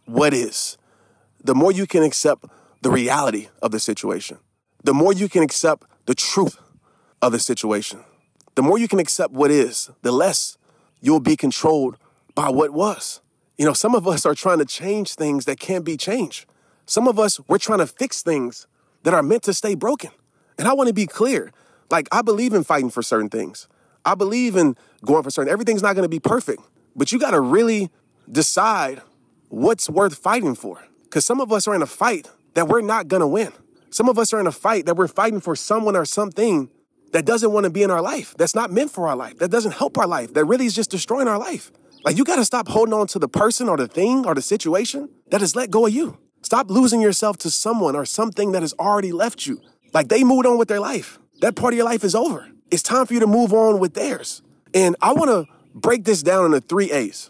what 0.05 0.33
is, 0.33 0.77
the 1.43 1.55
more 1.55 1.71
you 1.71 1.87
can 1.87 2.03
accept 2.03 2.45
the 2.81 2.91
reality 2.91 3.49
of 3.61 3.71
the 3.71 3.79
situation, 3.79 4.37
the 4.83 4.93
more 4.93 5.13
you 5.13 5.29
can 5.29 5.43
accept 5.43 5.83
the 6.05 6.15
truth 6.15 6.57
of 7.21 7.31
the 7.31 7.39
situation, 7.39 7.99
the 8.55 8.61
more 8.61 8.77
you 8.77 8.87
can 8.87 8.99
accept 8.99 9.33
what 9.33 9.51
is, 9.51 9.89
the 10.01 10.11
less 10.11 10.57
you'll 11.01 11.19
be 11.19 11.35
controlled 11.35 11.97
by 12.35 12.49
what 12.49 12.71
was. 12.71 13.21
You 13.57 13.65
know, 13.65 13.73
some 13.73 13.95
of 13.95 14.07
us 14.07 14.25
are 14.25 14.35
trying 14.35 14.59
to 14.59 14.65
change 14.65 15.15
things 15.15 15.45
that 15.45 15.59
can't 15.59 15.85
be 15.85 15.97
changed. 15.97 16.45
Some 16.85 17.07
of 17.07 17.19
us, 17.19 17.39
we're 17.47 17.57
trying 17.57 17.79
to 17.79 17.87
fix 17.87 18.21
things 18.23 18.67
that 19.03 19.13
are 19.13 19.23
meant 19.23 19.43
to 19.43 19.53
stay 19.53 19.75
broken. 19.75 20.11
And 20.61 20.67
I 20.67 20.73
want 20.73 20.89
to 20.89 20.93
be 20.93 21.07
clear. 21.07 21.51
Like, 21.89 22.07
I 22.11 22.21
believe 22.21 22.53
in 22.53 22.63
fighting 22.63 22.91
for 22.91 23.01
certain 23.01 23.29
things. 23.29 23.67
I 24.05 24.13
believe 24.13 24.55
in 24.55 24.77
going 25.03 25.23
for 25.23 25.31
certain. 25.31 25.51
Everything's 25.51 25.81
not 25.81 25.95
going 25.95 26.03
to 26.03 26.09
be 26.09 26.19
perfect, 26.19 26.61
but 26.95 27.11
you 27.11 27.17
got 27.17 27.31
to 27.31 27.41
really 27.41 27.89
decide 28.31 29.01
what's 29.49 29.89
worth 29.89 30.15
fighting 30.15 30.53
for. 30.53 30.77
Because 31.01 31.25
some 31.25 31.41
of 31.41 31.51
us 31.51 31.67
are 31.67 31.73
in 31.73 31.81
a 31.81 31.87
fight 31.87 32.29
that 32.53 32.67
we're 32.67 32.81
not 32.81 33.07
going 33.07 33.21
to 33.21 33.27
win. 33.27 33.51
Some 33.89 34.07
of 34.07 34.19
us 34.19 34.33
are 34.33 34.39
in 34.39 34.45
a 34.45 34.51
fight 34.51 34.85
that 34.85 34.95
we're 34.95 35.07
fighting 35.07 35.41
for 35.41 35.55
someone 35.55 35.95
or 35.95 36.05
something 36.05 36.69
that 37.11 37.25
doesn't 37.25 37.51
want 37.51 37.63
to 37.63 37.71
be 37.71 37.81
in 37.81 37.89
our 37.89 38.01
life, 38.03 38.35
that's 38.37 38.53
not 38.53 38.71
meant 38.71 38.91
for 38.91 39.07
our 39.07 39.15
life, 39.15 39.39
that 39.39 39.49
doesn't 39.49 39.73
help 39.73 39.97
our 39.97 40.05
life, 40.05 40.31
that 40.35 40.45
really 40.45 40.67
is 40.67 40.75
just 40.75 40.91
destroying 40.91 41.27
our 41.27 41.39
life. 41.39 41.71
Like, 42.05 42.17
you 42.17 42.23
got 42.23 42.35
to 42.35 42.45
stop 42.45 42.67
holding 42.67 42.93
on 42.93 43.07
to 43.07 43.19
the 43.19 43.27
person 43.27 43.67
or 43.67 43.77
the 43.77 43.87
thing 43.87 44.27
or 44.27 44.35
the 44.35 44.43
situation 44.43 45.09
that 45.31 45.41
has 45.41 45.55
let 45.55 45.71
go 45.71 45.87
of 45.87 45.91
you. 45.91 46.19
Stop 46.43 46.69
losing 46.69 47.01
yourself 47.01 47.37
to 47.39 47.49
someone 47.49 47.95
or 47.95 48.05
something 48.05 48.51
that 48.51 48.61
has 48.61 48.73
already 48.79 49.11
left 49.11 49.47
you. 49.47 49.59
Like, 49.93 50.07
they 50.07 50.23
moved 50.23 50.45
on 50.45 50.57
with 50.57 50.67
their 50.67 50.79
life. 50.79 51.19
That 51.41 51.55
part 51.55 51.73
of 51.73 51.77
your 51.77 51.85
life 51.85 52.03
is 52.03 52.15
over. 52.15 52.47
It's 52.69 52.83
time 52.83 53.05
for 53.05 53.13
you 53.13 53.19
to 53.19 53.27
move 53.27 53.53
on 53.53 53.79
with 53.79 53.93
theirs. 53.93 54.41
And 54.73 54.95
I 55.01 55.13
want 55.13 55.29
to 55.29 55.53
break 55.73 56.05
this 56.05 56.23
down 56.23 56.45
into 56.45 56.61
three 56.61 56.91
A's 56.91 57.29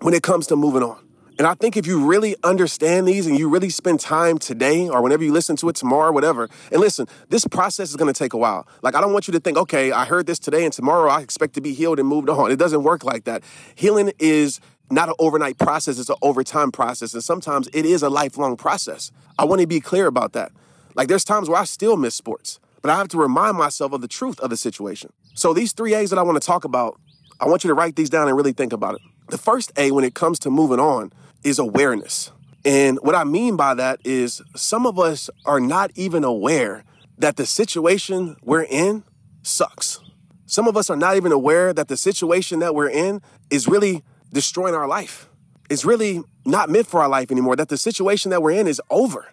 when 0.00 0.14
it 0.14 0.22
comes 0.22 0.46
to 0.48 0.56
moving 0.56 0.82
on. 0.82 1.06
And 1.38 1.46
I 1.46 1.54
think 1.54 1.76
if 1.76 1.86
you 1.86 2.04
really 2.04 2.36
understand 2.44 3.08
these 3.08 3.26
and 3.26 3.38
you 3.38 3.48
really 3.48 3.70
spend 3.70 3.98
time 3.98 4.38
today 4.38 4.90
or 4.90 5.00
whenever 5.00 5.24
you 5.24 5.32
listen 5.32 5.56
to 5.56 5.70
it 5.70 5.76
tomorrow, 5.76 6.12
whatever, 6.12 6.50
and 6.70 6.82
listen, 6.82 7.06
this 7.30 7.46
process 7.46 7.88
is 7.90 7.96
to 7.96 8.12
take 8.12 8.34
a 8.34 8.36
while. 8.36 8.66
Like, 8.82 8.94
I 8.94 9.00
don't 9.00 9.14
want 9.14 9.26
you 9.26 9.32
to 9.32 9.40
think, 9.40 9.56
okay, 9.56 9.90
I 9.90 10.04
heard 10.04 10.26
this 10.26 10.38
today 10.38 10.64
and 10.64 10.72
tomorrow 10.72 11.10
I 11.10 11.22
expect 11.22 11.54
to 11.54 11.62
be 11.62 11.72
healed 11.72 11.98
and 11.98 12.06
moved 12.06 12.28
on. 12.28 12.50
It 12.50 12.58
doesn't 12.58 12.82
work 12.82 13.04
like 13.04 13.24
that. 13.24 13.42
Healing 13.74 14.12
is 14.18 14.60
not 14.90 15.08
an 15.08 15.14
overnight 15.18 15.56
process, 15.56 15.98
it's 15.98 16.10
an 16.10 16.16
overtime 16.20 16.72
process. 16.72 17.14
And 17.14 17.24
sometimes 17.24 17.70
it 17.72 17.86
is 17.86 18.02
a 18.02 18.10
lifelong 18.10 18.58
process. 18.58 19.10
I 19.38 19.44
want 19.44 19.62
to 19.62 19.66
be 19.66 19.80
clear 19.80 20.08
about 20.08 20.34
that. 20.34 20.52
Like, 20.94 21.08
there's 21.08 21.24
times 21.24 21.48
where 21.48 21.60
I 21.60 21.64
still 21.64 21.96
miss 21.96 22.14
sports, 22.14 22.60
but 22.82 22.90
I 22.90 22.96
have 22.96 23.08
to 23.08 23.18
remind 23.18 23.56
myself 23.56 23.92
of 23.92 24.00
the 24.00 24.08
truth 24.08 24.40
of 24.40 24.50
the 24.50 24.56
situation. 24.56 25.12
So, 25.34 25.52
these 25.52 25.72
three 25.72 25.94
A's 25.94 26.10
that 26.10 26.18
I 26.18 26.22
want 26.22 26.40
to 26.40 26.46
talk 26.46 26.64
about, 26.64 27.00
I 27.40 27.46
want 27.46 27.64
you 27.64 27.68
to 27.68 27.74
write 27.74 27.96
these 27.96 28.10
down 28.10 28.28
and 28.28 28.36
really 28.36 28.52
think 28.52 28.72
about 28.72 28.94
it. 28.94 29.00
The 29.28 29.38
first 29.38 29.72
A, 29.76 29.92
when 29.92 30.04
it 30.04 30.14
comes 30.14 30.38
to 30.40 30.50
moving 30.50 30.80
on, 30.80 31.12
is 31.44 31.58
awareness. 31.58 32.32
And 32.64 32.98
what 33.02 33.14
I 33.14 33.24
mean 33.24 33.56
by 33.56 33.74
that 33.74 34.00
is 34.04 34.42
some 34.54 34.86
of 34.86 34.98
us 34.98 35.30
are 35.46 35.60
not 35.60 35.90
even 35.94 36.24
aware 36.24 36.84
that 37.18 37.36
the 37.36 37.46
situation 37.46 38.36
we're 38.42 38.64
in 38.64 39.04
sucks. 39.42 40.00
Some 40.46 40.66
of 40.66 40.76
us 40.76 40.90
are 40.90 40.96
not 40.96 41.16
even 41.16 41.32
aware 41.32 41.72
that 41.72 41.88
the 41.88 41.96
situation 41.96 42.58
that 42.58 42.74
we're 42.74 42.90
in 42.90 43.22
is 43.50 43.68
really 43.68 44.02
destroying 44.32 44.74
our 44.74 44.88
life. 44.88 45.28
It's 45.70 45.84
really 45.84 46.22
not 46.44 46.68
meant 46.68 46.86
for 46.86 47.00
our 47.00 47.08
life 47.08 47.30
anymore, 47.30 47.56
that 47.56 47.68
the 47.68 47.76
situation 47.76 48.30
that 48.30 48.42
we're 48.42 48.58
in 48.58 48.66
is 48.66 48.80
over. 48.90 49.28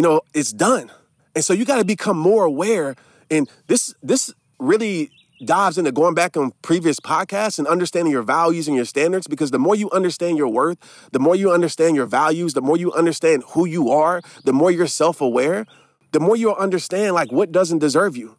You 0.00 0.02
know, 0.02 0.22
it's 0.32 0.50
done. 0.50 0.90
And 1.34 1.44
so 1.44 1.52
you 1.52 1.66
got 1.66 1.76
to 1.76 1.84
become 1.84 2.16
more 2.16 2.44
aware. 2.44 2.96
And 3.30 3.46
this 3.66 3.94
this 4.02 4.32
really 4.58 5.10
dives 5.44 5.76
into 5.76 5.92
going 5.92 6.14
back 6.14 6.38
on 6.38 6.52
previous 6.62 6.98
podcasts 6.98 7.58
and 7.58 7.68
understanding 7.68 8.10
your 8.10 8.22
values 8.22 8.66
and 8.66 8.74
your 8.74 8.86
standards 8.86 9.26
because 9.26 9.50
the 9.50 9.58
more 9.58 9.74
you 9.74 9.90
understand 9.90 10.38
your 10.38 10.48
worth, 10.48 10.78
the 11.12 11.18
more 11.18 11.36
you 11.36 11.52
understand 11.52 11.96
your 11.96 12.06
values, 12.06 12.54
the 12.54 12.62
more 12.62 12.78
you 12.78 12.90
understand 12.92 13.44
who 13.48 13.66
you 13.66 13.90
are, 13.90 14.22
the 14.44 14.54
more 14.54 14.70
you're 14.70 14.86
self 14.86 15.20
aware, 15.20 15.66
the 16.12 16.20
more 16.20 16.34
you'll 16.34 16.54
understand 16.54 17.14
like 17.14 17.30
what 17.30 17.52
doesn't 17.52 17.80
deserve 17.80 18.16
you. 18.16 18.36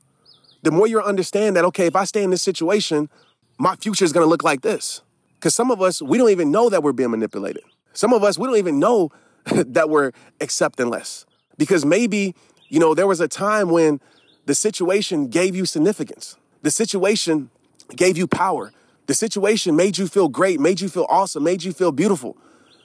The 0.63 0.71
more 0.71 0.87
you'll 0.87 1.03
understand 1.03 1.55
that, 1.57 1.65
okay, 1.65 1.85
if 1.85 1.95
I 1.95 2.05
stay 2.05 2.23
in 2.23 2.31
this 2.31 2.41
situation, 2.41 3.07
my 3.59 3.75
future 3.75 4.03
is 4.03 4.11
going 4.11 4.25
to 4.25 4.29
look 4.29 4.43
like 4.43 4.61
this. 4.61 5.03
Because 5.35 5.53
some 5.53 5.69
of 5.69 5.79
us, 5.79 6.01
we 6.01 6.17
don't 6.17 6.31
even 6.31 6.49
know 6.49 6.69
that 6.69 6.81
we're 6.81 6.91
being 6.91 7.11
manipulated. 7.11 7.61
Some 7.93 8.13
of 8.13 8.23
us, 8.23 8.39
we 8.39 8.47
don't 8.47 8.57
even 8.57 8.79
know 8.79 9.11
that 9.45 9.91
we're 9.91 10.11
accepting 10.39 10.89
less. 10.89 11.27
Because 11.57 11.85
maybe, 11.85 12.35
you 12.69 12.79
know, 12.79 12.93
there 12.93 13.07
was 13.07 13.19
a 13.19 13.27
time 13.27 13.69
when 13.69 13.99
the 14.45 14.55
situation 14.55 15.27
gave 15.27 15.55
you 15.55 15.65
significance. 15.65 16.37
The 16.61 16.71
situation 16.71 17.49
gave 17.95 18.17
you 18.17 18.27
power. 18.27 18.71
The 19.07 19.13
situation 19.13 19.75
made 19.75 19.97
you 19.97 20.07
feel 20.07 20.29
great, 20.29 20.59
made 20.59 20.81
you 20.81 20.89
feel 20.89 21.05
awesome, 21.09 21.43
made 21.43 21.63
you 21.63 21.73
feel 21.73 21.91
beautiful. 21.91 22.37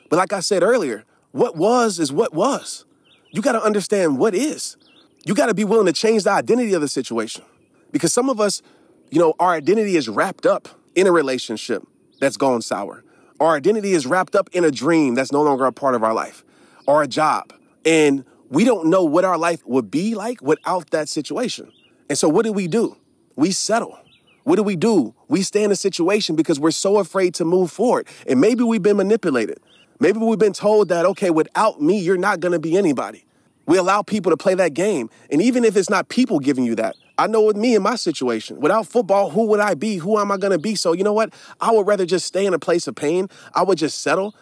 But 0.09 0.17
like 0.17 0.33
I 0.33 0.41
said 0.41 0.63
earlier, 0.63 1.05
what 1.33 1.57
was 1.57 1.99
is 1.99 2.13
what 2.13 2.35
was. 2.35 2.85
You 3.31 3.43
got 3.43 3.53
to 3.53 3.63
understand 3.63 4.19
what 4.19 4.35
is. 4.35 4.77
You 5.25 5.35
got 5.35 5.47
to 5.47 5.55
be 5.55 5.65
willing 5.65 5.87
to 5.87 5.93
change 5.93 6.25
the 6.25 6.31
identity 6.31 6.73
of 6.73 6.81
the 6.81 6.89
situation. 6.89 7.45
Because 7.93 8.13
some 8.13 8.31
of 8.31 8.41
us, 8.41 8.63
you 9.11 9.19
know, 9.19 9.35
our 9.39 9.53
identity 9.53 9.97
is 9.97 10.09
wrapped 10.09 10.47
up 10.47 10.69
in 10.95 11.07
a 11.07 11.13
relationship 11.13 11.83
that's 12.21 12.37
gone 12.37 12.63
sour. 12.63 13.05
Our 13.39 13.57
identity 13.57 13.93
is 13.93 14.07
wrapped 14.07 14.35
up 14.35 14.49
in 14.53 14.65
a 14.65 14.71
dream 14.71 15.15
that's 15.15 15.33
no 15.33 15.43
longer 15.43 15.67
a 15.67 15.73
part 15.73 15.95
of 15.95 16.03
our 16.03 16.15
life 16.15 16.45
or 16.87 17.03
a 17.03 17.07
job. 17.07 17.53
And 17.85 18.25
we 18.49 18.65
don't 18.65 18.87
know 18.87 19.05
what 19.05 19.25
our 19.25 19.39
life 19.39 19.65
would 19.67 19.91
be 19.91 20.15
like 20.15 20.41
without 20.43 20.91
that 20.91 21.09
situation. 21.09 21.73
And 22.09 22.17
so, 22.17 22.29
what 22.29 22.45
do 22.45 22.53
we 22.53 22.69
do? 22.69 22.97
we 23.37 23.53
settle. 23.53 23.99
What 24.45 24.57
do 24.57 24.63
we 24.63 24.77
do? 24.77 25.15
We 25.29 25.43
stay 25.43 25.63
in 25.63 25.71
a 25.71 25.77
situation 25.77 26.37
because 26.37 26.59
we're 26.59 26.71
so 26.71 26.99
afraid 26.99 27.35
to 27.35 27.45
move 27.45 27.71
forward. 27.71 28.09
And 28.27 28.41
maybe 28.41 28.65
we've 28.65 28.83
been 28.83 28.97
manipulated. 28.97 29.59
Maybe 30.01 30.19
we've 30.19 30.39
been 30.39 30.53
told 30.53 30.89
that, 30.89 31.07
okay, 31.07 31.31
without 31.31 31.81
me, 31.81 31.99
you're 31.99 32.17
not 32.17 32.41
gonna 32.41 32.59
be 32.59 32.77
anybody. 32.77 33.25
We 33.67 33.79
allow 33.79 34.03
people 34.03 34.31
to 34.31 34.37
play 34.37 34.55
that 34.55 34.75
game. 34.75 35.11
And 35.31 35.43
even 35.43 35.65
if 35.65 35.77
it's 35.77 35.91
not 35.91 36.09
people 36.09 36.39
giving 36.39 36.65
you 36.65 36.77
that, 36.77 36.95
I 37.19 37.27
know 37.27 37.43
with 37.43 37.57
me 37.57 37.75
in 37.75 37.83
my 37.83 37.97
situation, 37.97 38.61
without 38.61 38.87
football, 38.87 39.31
who 39.31 39.47
would 39.47 39.59
I 39.59 39.75
be? 39.75 39.97
Who 39.97 40.19
am 40.19 40.31
I 40.31 40.37
gonna 40.37 40.59
be? 40.59 40.75
So, 40.75 40.93
you 40.93 41.03
know 41.03 41.15
what? 41.15 41.33
I 41.61 41.73
would 41.73 41.87
rather 41.87 42.07
just 42.07 42.27
stay 42.27 42.47
in 42.47 42.55
a 42.55 42.59
place 42.59 42.87
of 42.87 42.95
pain. 42.95 43.29
I 43.55 43.65
would 43.65 43.79
just 43.79 44.03
settle. 44.03 44.35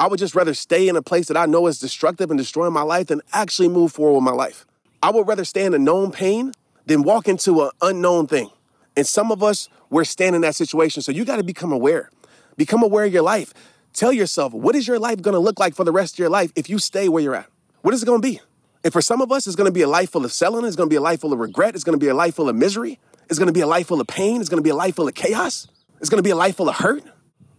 I 0.00 0.06
would 0.06 0.18
just 0.18 0.34
rather 0.34 0.54
stay 0.54 0.88
in 0.88 0.96
a 0.96 1.02
place 1.02 1.26
that 1.26 1.36
I 1.36 1.46
know 1.46 1.66
is 1.66 1.78
destructive 1.78 2.30
and 2.30 2.38
destroying 2.38 2.72
my 2.72 2.82
life 2.82 3.08
than 3.08 3.20
actually 3.32 3.68
move 3.68 3.92
forward 3.92 4.14
with 4.14 4.24
my 4.24 4.32
life. 4.32 4.64
I 5.02 5.10
would 5.10 5.26
rather 5.26 5.44
stay 5.44 5.64
in 5.64 5.74
a 5.74 5.78
known 5.78 6.12
pain 6.12 6.52
than 6.86 7.02
walk 7.02 7.26
into 7.26 7.62
an 7.62 7.70
unknown 7.82 8.26
thing. 8.28 8.50
And 8.96 9.06
some 9.06 9.32
of 9.32 9.42
us, 9.42 9.68
we're 9.90 10.04
standing 10.04 10.36
in 10.36 10.42
that 10.42 10.54
situation. 10.54 11.02
So 11.02 11.12
you 11.12 11.24
got 11.24 11.36
to 11.36 11.42
become 11.42 11.72
aware. 11.72 12.10
Become 12.56 12.82
aware 12.82 13.04
of 13.04 13.12
your 13.12 13.22
life. 13.22 13.52
Tell 13.92 14.12
yourself, 14.12 14.52
what 14.52 14.76
is 14.76 14.86
your 14.86 14.98
life 14.98 15.20
going 15.22 15.34
to 15.34 15.40
look 15.40 15.58
like 15.58 15.74
for 15.74 15.84
the 15.84 15.92
rest 15.92 16.14
of 16.14 16.18
your 16.20 16.28
life 16.28 16.52
if 16.54 16.68
you 16.70 16.78
stay 16.78 17.08
where 17.08 17.22
you're 17.22 17.34
at? 17.34 17.48
What 17.82 17.94
is 17.94 18.02
it 18.02 18.06
going 18.06 18.22
to 18.22 18.28
be? 18.28 18.40
And 18.84 18.92
for 18.92 19.02
some 19.02 19.20
of 19.20 19.32
us, 19.32 19.46
it's 19.46 19.56
going 19.56 19.66
to 19.66 19.72
be 19.72 19.82
a 19.82 19.88
life 19.88 20.10
full 20.10 20.24
of 20.24 20.32
selling. 20.32 20.64
It's 20.64 20.76
going 20.76 20.88
to 20.88 20.92
be 20.92 20.96
a 20.96 21.00
life 21.00 21.20
full 21.20 21.32
of 21.32 21.38
regret. 21.40 21.74
It's 21.74 21.84
going 21.84 21.98
to 21.98 22.04
be 22.04 22.08
a 22.08 22.14
life 22.14 22.36
full 22.36 22.48
of 22.48 22.54
misery. 22.54 23.00
It's 23.28 23.38
going 23.38 23.48
to 23.48 23.52
be 23.52 23.60
a 23.60 23.66
life 23.66 23.88
full 23.88 24.00
of 24.00 24.06
pain. 24.06 24.40
It's 24.40 24.48
going 24.48 24.58
to 24.58 24.64
be 24.64 24.70
a 24.70 24.76
life 24.76 24.96
full 24.96 25.08
of 25.08 25.14
chaos. 25.14 25.66
It's 26.00 26.08
going 26.08 26.18
to 26.18 26.22
be 26.22 26.30
a 26.30 26.36
life 26.36 26.56
full 26.56 26.68
of 26.68 26.76
hurt. 26.76 27.02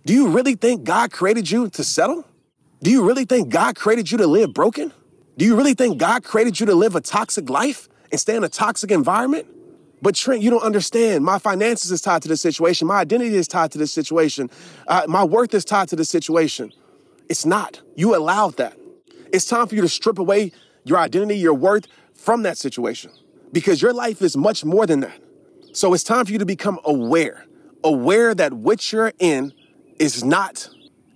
Do 0.05 0.13
you 0.13 0.29
really 0.29 0.55
think 0.55 0.85
God 0.85 1.11
created 1.11 1.51
you 1.51 1.69
to 1.69 1.83
settle? 1.83 2.25
Do 2.81 2.91
you 2.91 3.05
really 3.05 3.25
think 3.25 3.49
God 3.49 3.75
created 3.75 4.11
you 4.11 4.17
to 4.19 4.27
live 4.27 4.53
broken? 4.53 4.93
Do 5.37 5.45
you 5.45 5.55
really 5.55 5.73
think 5.73 5.97
God 5.97 6.23
created 6.23 6.59
you 6.59 6.65
to 6.67 6.75
live 6.75 6.95
a 6.95 7.01
toxic 7.01 7.49
life? 7.49 7.89
and 8.11 8.19
stay 8.19 8.35
in 8.35 8.43
a 8.43 8.49
toxic 8.49 8.91
environment? 8.91 9.47
But 10.01 10.15
Trent, 10.15 10.41
you 10.41 10.49
don't 10.49 10.63
understand. 10.63 11.25
My 11.25 11.39
finances 11.39 11.91
is 11.91 12.01
tied 12.01 12.21
to 12.21 12.27
this 12.27 12.41
situation. 12.41 12.87
My 12.87 12.99
identity 12.99 13.35
is 13.35 13.47
tied 13.47 13.71
to 13.73 13.77
this 13.77 13.91
situation. 13.91 14.49
Uh, 14.87 15.03
my 15.07 15.23
worth 15.23 15.53
is 15.53 15.65
tied 15.65 15.89
to 15.89 15.95
this 15.95 16.09
situation. 16.09 16.71
It's 17.27 17.45
not. 17.45 17.81
You 17.95 18.15
allowed 18.15 18.57
that. 18.57 18.77
It's 19.33 19.45
time 19.45 19.67
for 19.67 19.75
you 19.75 19.81
to 19.81 19.89
strip 19.89 20.17
away 20.17 20.53
your 20.85 20.97
identity, 20.97 21.37
your 21.37 21.53
worth 21.53 21.85
from 22.13 22.43
that 22.43 22.57
situation 22.57 23.11
because 23.51 23.81
your 23.81 23.93
life 23.93 24.21
is 24.21 24.37
much 24.37 24.63
more 24.63 24.85
than 24.85 25.01
that. 25.01 25.19
So 25.73 25.93
it's 25.93 26.03
time 26.03 26.25
for 26.25 26.31
you 26.31 26.39
to 26.39 26.45
become 26.45 26.79
aware, 26.85 27.45
aware 27.83 28.33
that 28.33 28.53
what 28.53 28.91
you're 28.91 29.13
in 29.19 29.53
is 29.99 30.23
not 30.23 30.69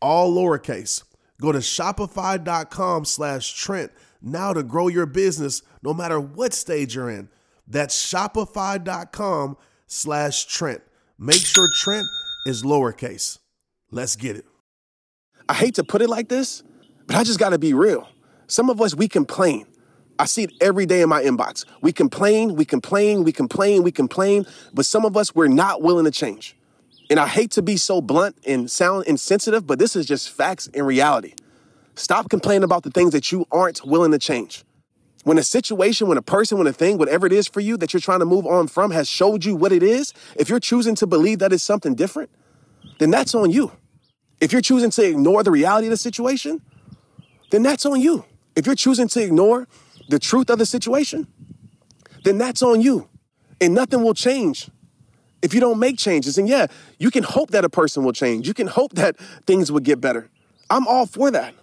all 0.00 0.34
lowercase. 0.34 1.02
Go 1.40 1.52
to 1.52 1.58
shopify.com 1.58 3.04
slash 3.04 3.54
Trent 3.54 3.92
now 4.22 4.52
to 4.52 4.62
grow 4.62 4.88
your 4.88 5.06
business 5.06 5.62
no 5.82 5.94
matter 5.94 6.20
what 6.20 6.52
stage 6.52 6.94
you're 6.94 7.10
in. 7.10 7.28
That's 7.66 7.96
shopify.com 8.12 9.56
slash 9.86 10.46
Trent. 10.46 10.82
Make 11.18 11.40
sure 11.40 11.68
Trent 11.74 12.06
is 12.46 12.62
lowercase. 12.62 13.38
Let's 13.90 14.16
get 14.16 14.36
it. 14.36 14.44
I 15.48 15.54
hate 15.54 15.76
to 15.76 15.84
put 15.84 16.02
it 16.02 16.08
like 16.08 16.28
this, 16.28 16.62
but 17.06 17.16
I 17.16 17.24
just 17.24 17.38
got 17.38 17.50
to 17.50 17.58
be 17.58 17.74
real. 17.74 18.08
Some 18.46 18.70
of 18.70 18.80
us, 18.80 18.94
we 18.94 19.08
complain. 19.08 19.66
I 20.18 20.26
see 20.26 20.44
it 20.44 20.52
every 20.60 20.86
day 20.86 21.00
in 21.00 21.08
my 21.08 21.22
inbox. 21.22 21.64
We 21.80 21.92
complain, 21.92 22.54
we 22.54 22.64
complain, 22.64 23.24
we 23.24 23.32
complain, 23.32 23.82
we 23.82 23.90
complain, 23.90 24.44
but 24.74 24.84
some 24.84 25.04
of 25.04 25.16
us, 25.16 25.34
we're 25.34 25.48
not 25.48 25.82
willing 25.82 26.04
to 26.04 26.10
change. 26.10 26.56
And 27.10 27.18
I 27.18 27.26
hate 27.26 27.50
to 27.52 27.62
be 27.62 27.76
so 27.76 28.00
blunt 28.00 28.36
and 28.46 28.70
sound 28.70 29.06
insensitive, 29.06 29.66
but 29.66 29.80
this 29.80 29.96
is 29.96 30.06
just 30.06 30.30
facts 30.30 30.68
and 30.72 30.86
reality. 30.86 31.34
Stop 31.96 32.30
complaining 32.30 32.62
about 32.62 32.84
the 32.84 32.90
things 32.90 33.12
that 33.12 33.32
you 33.32 33.46
aren't 33.50 33.84
willing 33.84 34.12
to 34.12 34.18
change. 34.18 34.64
When 35.24 35.36
a 35.36 35.42
situation, 35.42 36.06
when 36.06 36.16
a 36.16 36.22
person, 36.22 36.56
when 36.56 36.68
a 36.68 36.72
thing, 36.72 36.96
whatever 36.96 37.26
it 37.26 37.32
is 37.32 37.48
for 37.48 37.60
you 37.60 37.76
that 37.78 37.92
you're 37.92 38.00
trying 38.00 38.20
to 38.20 38.24
move 38.24 38.46
on 38.46 38.68
from 38.68 38.92
has 38.92 39.08
showed 39.08 39.44
you 39.44 39.56
what 39.56 39.72
it 39.72 39.82
is, 39.82 40.14
if 40.36 40.48
you're 40.48 40.60
choosing 40.60 40.94
to 40.94 41.06
believe 41.06 41.40
that 41.40 41.52
it's 41.52 41.64
something 41.64 41.94
different, 41.96 42.30
then 43.00 43.10
that's 43.10 43.34
on 43.34 43.50
you. 43.50 43.72
If 44.40 44.52
you're 44.52 44.62
choosing 44.62 44.90
to 44.92 45.02
ignore 45.02 45.42
the 45.42 45.50
reality 45.50 45.88
of 45.88 45.90
the 45.90 45.96
situation, 45.96 46.62
then 47.50 47.62
that's 47.62 47.84
on 47.84 48.00
you. 48.00 48.24
If 48.54 48.66
you're 48.66 48.76
choosing 48.76 49.08
to 49.08 49.22
ignore 49.22 49.68
the 50.08 50.18
truth 50.18 50.48
of 50.48 50.58
the 50.58 50.64
situation, 50.64 51.26
then 52.24 52.38
that's 52.38 52.62
on 52.62 52.80
you. 52.80 53.08
And 53.60 53.74
nothing 53.74 54.02
will 54.02 54.14
change 54.14 54.70
if 55.42 55.54
you 55.54 55.60
don't 55.60 55.78
make 55.78 55.98
changes. 55.98 56.38
And 56.38 56.48
yeah, 56.48 56.66
you 56.98 57.10
can 57.10 57.22
hope 57.22 57.50
that 57.50 57.64
a 57.64 57.68
person 57.68 58.04
will 58.04 58.12
change. 58.12 58.46
You 58.46 58.54
can 58.54 58.66
hope 58.66 58.94
that 58.94 59.16
things 59.46 59.72
will 59.72 59.80
get 59.80 60.00
better. 60.00 60.28
I'm 60.68 60.86
all 60.86 61.06
for 61.06 61.30
that. 61.30 61.54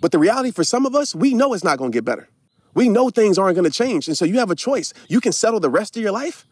But 0.00 0.10
the 0.10 0.18
reality 0.18 0.50
for 0.50 0.64
some 0.64 0.84
of 0.84 0.94
us, 0.94 1.14
we 1.14 1.34
know 1.34 1.54
it's 1.54 1.64
not 1.64 1.78
going 1.78 1.92
to 1.92 1.96
get 1.96 2.04
better. 2.04 2.28
We 2.74 2.88
know 2.88 3.10
things 3.10 3.38
aren't 3.38 3.54
going 3.54 3.70
to 3.70 3.76
change. 3.76 4.08
And 4.08 4.16
so 4.16 4.24
you 4.24 4.38
have 4.38 4.50
a 4.50 4.54
choice. 4.56 4.92
You 5.08 5.20
can 5.20 5.32
settle 5.32 5.60
the 5.60 5.70
rest 5.70 5.96
of 5.96 6.02
your 6.02 6.12
life, 6.12 6.46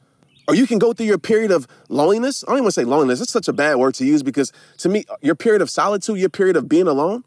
or 0.46 0.54
you 0.54 0.66
can 0.66 0.78
go 0.78 0.92
through 0.92 1.06
your 1.06 1.18
period 1.18 1.50
of 1.50 1.66
loneliness. 1.88 2.44
I 2.44 2.48
don't 2.50 2.58
even 2.58 2.64
want 2.64 2.74
to 2.74 2.80
say 2.80 2.84
loneliness. 2.84 3.20
It's 3.20 3.32
such 3.32 3.48
a 3.48 3.52
bad 3.52 3.76
word 3.76 3.94
to 3.94 4.04
use 4.04 4.22
because 4.22 4.52
to 4.78 4.88
me, 4.88 5.04
your 5.22 5.34
period 5.34 5.62
of 5.62 5.70
solitude, 5.70 6.18
your 6.18 6.28
period 6.28 6.56
of 6.56 6.68
being 6.68 6.86
alone, 6.86 7.24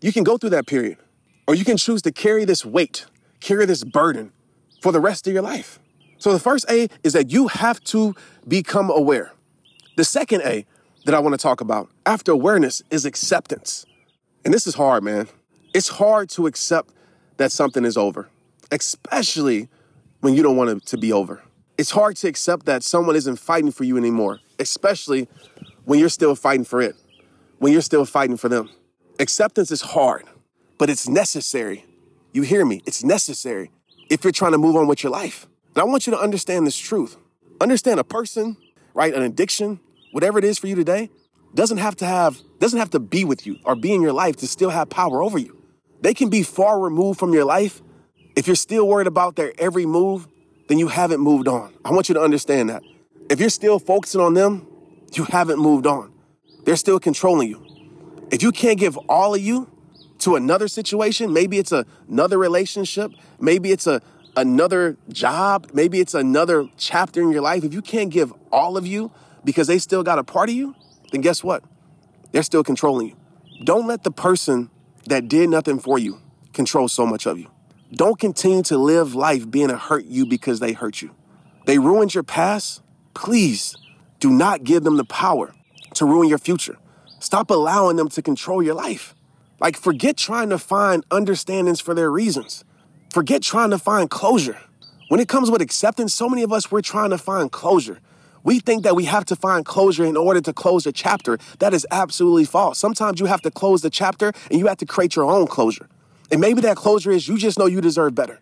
you 0.00 0.12
can 0.12 0.24
go 0.24 0.36
through 0.36 0.50
that 0.50 0.66
period. 0.66 0.98
Or 1.46 1.54
you 1.54 1.64
can 1.64 1.76
choose 1.76 2.02
to 2.02 2.12
carry 2.12 2.44
this 2.44 2.64
weight, 2.64 3.06
carry 3.40 3.66
this 3.66 3.84
burden 3.84 4.32
for 4.80 4.92
the 4.92 5.00
rest 5.00 5.26
of 5.26 5.32
your 5.32 5.42
life. 5.42 5.78
So 6.24 6.32
the 6.32 6.38
first 6.38 6.64
A 6.70 6.88
is 7.02 7.12
that 7.12 7.30
you 7.30 7.48
have 7.48 7.84
to 7.84 8.14
become 8.48 8.88
aware. 8.88 9.32
The 9.96 10.04
second 10.04 10.40
A 10.40 10.64
that 11.04 11.14
I 11.14 11.18
want 11.18 11.34
to 11.34 11.38
talk 11.38 11.60
about 11.60 11.90
after 12.06 12.32
awareness 12.32 12.82
is 12.90 13.04
acceptance. 13.04 13.84
And 14.42 14.54
this 14.54 14.66
is 14.66 14.74
hard, 14.74 15.04
man. 15.04 15.28
It's 15.74 15.88
hard 15.88 16.30
to 16.30 16.46
accept 16.46 16.94
that 17.36 17.52
something 17.52 17.84
is 17.84 17.98
over 17.98 18.30
especially 18.70 19.68
when 20.20 20.32
you 20.34 20.42
don't 20.42 20.56
want 20.56 20.70
it 20.70 20.86
to 20.86 20.96
be 20.96 21.12
over. 21.12 21.42
It's 21.76 21.90
hard 21.90 22.16
to 22.16 22.28
accept 22.28 22.64
that 22.64 22.82
someone 22.82 23.16
isn't 23.16 23.36
fighting 23.36 23.70
for 23.70 23.84
you 23.84 23.98
anymore, 23.98 24.40
especially 24.58 25.28
when 25.84 25.98
you're 25.98 26.08
still 26.08 26.34
fighting 26.34 26.64
for 26.64 26.80
it, 26.80 26.96
when 27.58 27.70
you're 27.72 27.82
still 27.82 28.06
fighting 28.06 28.38
for 28.38 28.48
them. 28.48 28.70
Acceptance 29.18 29.70
is 29.70 29.82
hard, 29.82 30.24
but 30.78 30.88
it's 30.88 31.06
necessary. 31.06 31.84
You 32.32 32.42
hear 32.42 32.64
me? 32.64 32.82
It's 32.86 33.04
necessary 33.04 33.70
if 34.08 34.24
you're 34.24 34.32
trying 34.32 34.52
to 34.52 34.58
move 34.58 34.74
on 34.74 34.86
with 34.86 35.02
your 35.02 35.12
life. 35.12 35.46
And 35.74 35.82
I 35.82 35.84
want 35.84 36.06
you 36.06 36.12
to 36.12 36.18
understand 36.18 36.66
this 36.66 36.78
truth. 36.78 37.16
Understand 37.60 38.00
a 38.00 38.04
person, 38.04 38.56
right, 38.94 39.14
an 39.14 39.22
addiction, 39.22 39.80
whatever 40.12 40.38
it 40.38 40.44
is 40.44 40.58
for 40.58 40.66
you 40.66 40.74
today, 40.74 41.10
doesn't 41.54 41.78
have 41.78 41.96
to 41.96 42.06
have 42.06 42.40
doesn't 42.58 42.78
have 42.78 42.90
to 42.90 43.00
be 43.00 43.24
with 43.24 43.46
you 43.46 43.58
or 43.64 43.76
be 43.76 43.92
in 43.92 44.02
your 44.02 44.12
life 44.12 44.36
to 44.36 44.46
still 44.46 44.70
have 44.70 44.88
power 44.90 45.22
over 45.22 45.38
you. 45.38 45.62
They 46.00 46.14
can 46.14 46.28
be 46.28 46.42
far 46.42 46.80
removed 46.80 47.18
from 47.18 47.32
your 47.32 47.44
life 47.44 47.80
if 48.36 48.46
you're 48.46 48.56
still 48.56 48.88
worried 48.88 49.06
about 49.06 49.36
their 49.36 49.52
every 49.58 49.86
move, 49.86 50.26
then 50.68 50.78
you 50.78 50.88
haven't 50.88 51.20
moved 51.20 51.46
on. 51.46 51.72
I 51.84 51.92
want 51.92 52.08
you 52.08 52.14
to 52.14 52.20
understand 52.20 52.68
that. 52.70 52.82
If 53.30 53.40
you're 53.40 53.48
still 53.48 53.78
focusing 53.78 54.20
on 54.20 54.34
them, 54.34 54.66
you 55.12 55.24
haven't 55.24 55.58
moved 55.58 55.86
on. 55.86 56.12
They're 56.64 56.76
still 56.76 56.98
controlling 56.98 57.48
you. 57.48 57.64
If 58.30 58.42
you 58.42 58.50
can't 58.50 58.78
give 58.78 58.96
all 59.08 59.34
of 59.34 59.40
you 59.40 59.70
to 60.20 60.36
another 60.36 60.68
situation, 60.68 61.32
maybe 61.32 61.58
it's 61.58 61.70
a, 61.70 61.86
another 62.08 62.38
relationship, 62.38 63.12
maybe 63.38 63.70
it's 63.70 63.86
a 63.86 64.02
another 64.36 64.96
job, 65.10 65.70
maybe 65.72 66.00
it's 66.00 66.14
another 66.14 66.68
chapter 66.76 67.22
in 67.22 67.30
your 67.30 67.42
life. 67.42 67.64
If 67.64 67.72
you 67.72 67.82
can't 67.82 68.10
give 68.10 68.32
all 68.52 68.76
of 68.76 68.86
you 68.86 69.10
because 69.44 69.66
they 69.66 69.78
still 69.78 70.02
got 70.02 70.18
a 70.18 70.24
part 70.24 70.48
of 70.48 70.54
you, 70.54 70.74
then 71.12 71.20
guess 71.20 71.44
what? 71.44 71.62
They're 72.32 72.42
still 72.42 72.64
controlling 72.64 73.08
you. 73.08 73.16
Don't 73.64 73.86
let 73.86 74.02
the 74.02 74.10
person 74.10 74.70
that 75.06 75.28
did 75.28 75.48
nothing 75.50 75.78
for 75.78 75.98
you 75.98 76.20
control 76.52 76.88
so 76.88 77.06
much 77.06 77.26
of 77.26 77.38
you. 77.38 77.50
Don't 77.92 78.18
continue 78.18 78.62
to 78.64 78.78
live 78.78 79.14
life 79.14 79.50
being 79.50 79.70
a 79.70 79.76
hurt 79.76 80.06
you 80.06 80.26
because 80.26 80.58
they 80.60 80.72
hurt 80.72 81.02
you. 81.02 81.14
They 81.66 81.78
ruined 81.78 82.14
your 82.14 82.24
past. 82.24 82.82
Please 83.14 83.76
do 84.18 84.30
not 84.30 84.64
give 84.64 84.82
them 84.82 84.96
the 84.96 85.04
power 85.04 85.54
to 85.94 86.04
ruin 86.04 86.28
your 86.28 86.38
future. 86.38 86.76
Stop 87.20 87.50
allowing 87.50 87.96
them 87.96 88.08
to 88.10 88.22
control 88.22 88.62
your 88.62 88.74
life. 88.74 89.14
Like, 89.60 89.76
forget 89.76 90.16
trying 90.16 90.50
to 90.50 90.58
find 90.58 91.04
understandings 91.10 91.80
for 91.80 91.94
their 91.94 92.10
reasons. 92.10 92.64
Forget 93.14 93.42
trying 93.42 93.70
to 93.70 93.78
find 93.78 94.10
closure. 94.10 94.58
When 95.06 95.20
it 95.20 95.28
comes 95.28 95.48
with 95.48 95.62
acceptance, 95.62 96.12
so 96.12 96.28
many 96.28 96.42
of 96.42 96.52
us, 96.52 96.72
we're 96.72 96.80
trying 96.80 97.10
to 97.10 97.16
find 97.16 97.52
closure. 97.52 98.00
We 98.42 98.58
think 98.58 98.82
that 98.82 98.96
we 98.96 99.04
have 99.04 99.24
to 99.26 99.36
find 99.36 99.64
closure 99.64 100.04
in 100.04 100.16
order 100.16 100.40
to 100.40 100.52
close 100.52 100.84
a 100.84 100.90
chapter. 100.90 101.38
That 101.60 101.72
is 101.72 101.86
absolutely 101.92 102.44
false. 102.44 102.76
Sometimes 102.80 103.20
you 103.20 103.26
have 103.26 103.40
to 103.42 103.52
close 103.52 103.82
the 103.82 103.88
chapter 103.88 104.32
and 104.50 104.58
you 104.58 104.66
have 104.66 104.78
to 104.78 104.84
create 104.84 105.14
your 105.14 105.26
own 105.26 105.46
closure. 105.46 105.88
And 106.32 106.40
maybe 106.40 106.60
that 106.62 106.76
closure 106.76 107.12
is 107.12 107.28
you 107.28 107.38
just 107.38 107.56
know 107.56 107.66
you 107.66 107.80
deserve 107.80 108.16
better. 108.16 108.40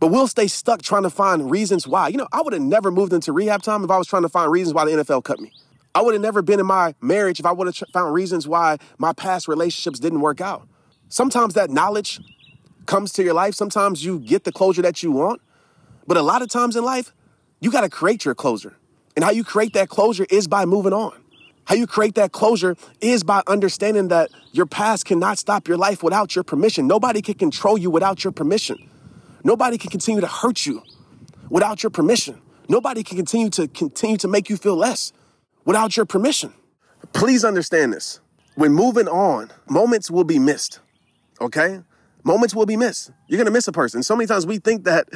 But 0.00 0.06
we'll 0.06 0.28
stay 0.28 0.46
stuck 0.46 0.80
trying 0.80 1.02
to 1.02 1.10
find 1.10 1.50
reasons 1.50 1.86
why. 1.86 2.08
You 2.08 2.16
know, 2.16 2.28
I 2.32 2.40
would 2.40 2.54
have 2.54 2.62
never 2.62 2.90
moved 2.90 3.12
into 3.12 3.34
rehab 3.34 3.60
time 3.60 3.84
if 3.84 3.90
I 3.90 3.98
was 3.98 4.06
trying 4.06 4.22
to 4.22 4.30
find 4.30 4.50
reasons 4.50 4.72
why 4.72 4.86
the 4.86 4.92
NFL 4.92 5.24
cut 5.24 5.40
me. 5.40 5.52
I 5.94 6.00
would 6.00 6.14
have 6.14 6.22
never 6.22 6.40
been 6.40 6.58
in 6.58 6.64
my 6.64 6.94
marriage 7.02 7.38
if 7.38 7.44
I 7.44 7.52
would 7.52 7.66
have 7.66 7.76
found 7.92 8.14
reasons 8.14 8.48
why 8.48 8.78
my 8.96 9.12
past 9.12 9.46
relationships 9.46 9.98
didn't 10.00 10.22
work 10.22 10.40
out. 10.40 10.66
Sometimes 11.10 11.52
that 11.52 11.68
knowledge 11.68 12.18
comes 12.86 13.12
to 13.14 13.22
your 13.22 13.34
life. 13.34 13.54
Sometimes 13.54 14.04
you 14.04 14.18
get 14.18 14.44
the 14.44 14.52
closure 14.52 14.82
that 14.82 15.02
you 15.02 15.12
want. 15.12 15.40
But 16.06 16.16
a 16.16 16.22
lot 16.22 16.42
of 16.42 16.48
times 16.48 16.76
in 16.76 16.84
life, 16.84 17.12
you 17.60 17.70
got 17.70 17.82
to 17.82 17.88
create 17.88 18.24
your 18.24 18.34
closure. 18.34 18.76
And 19.14 19.24
how 19.24 19.30
you 19.30 19.44
create 19.44 19.72
that 19.72 19.88
closure 19.88 20.26
is 20.30 20.46
by 20.46 20.64
moving 20.64 20.92
on. 20.92 21.12
How 21.64 21.74
you 21.74 21.86
create 21.86 22.14
that 22.14 22.30
closure 22.30 22.76
is 23.00 23.24
by 23.24 23.42
understanding 23.48 24.08
that 24.08 24.30
your 24.52 24.66
past 24.66 25.04
cannot 25.04 25.38
stop 25.38 25.66
your 25.66 25.76
life 25.76 26.02
without 26.02 26.36
your 26.36 26.44
permission. 26.44 26.86
Nobody 26.86 27.22
can 27.22 27.34
control 27.34 27.76
you 27.76 27.90
without 27.90 28.22
your 28.22 28.32
permission. 28.32 28.78
Nobody 29.42 29.76
can 29.76 29.90
continue 29.90 30.20
to 30.20 30.28
hurt 30.28 30.64
you 30.64 30.82
without 31.50 31.82
your 31.82 31.90
permission. 31.90 32.40
Nobody 32.68 33.02
can 33.02 33.16
continue 33.16 33.50
to 33.50 33.66
continue 33.68 34.16
to 34.18 34.28
make 34.28 34.48
you 34.48 34.56
feel 34.56 34.76
less 34.76 35.12
without 35.64 35.96
your 35.96 36.06
permission. 36.06 36.52
Please 37.12 37.44
understand 37.44 37.92
this. 37.92 38.20
When 38.54 38.72
moving 38.72 39.08
on, 39.08 39.50
moments 39.68 40.10
will 40.10 40.24
be 40.24 40.38
missed. 40.38 40.80
Okay? 41.40 41.80
Moments 42.26 42.56
will 42.56 42.66
be 42.66 42.76
missed. 42.76 43.12
You're 43.28 43.38
gonna 43.38 43.52
miss 43.52 43.68
a 43.68 43.72
person. 43.72 44.02
So 44.02 44.16
many 44.16 44.26
times 44.26 44.48
we 44.48 44.58
think 44.58 44.82
that 44.82 45.06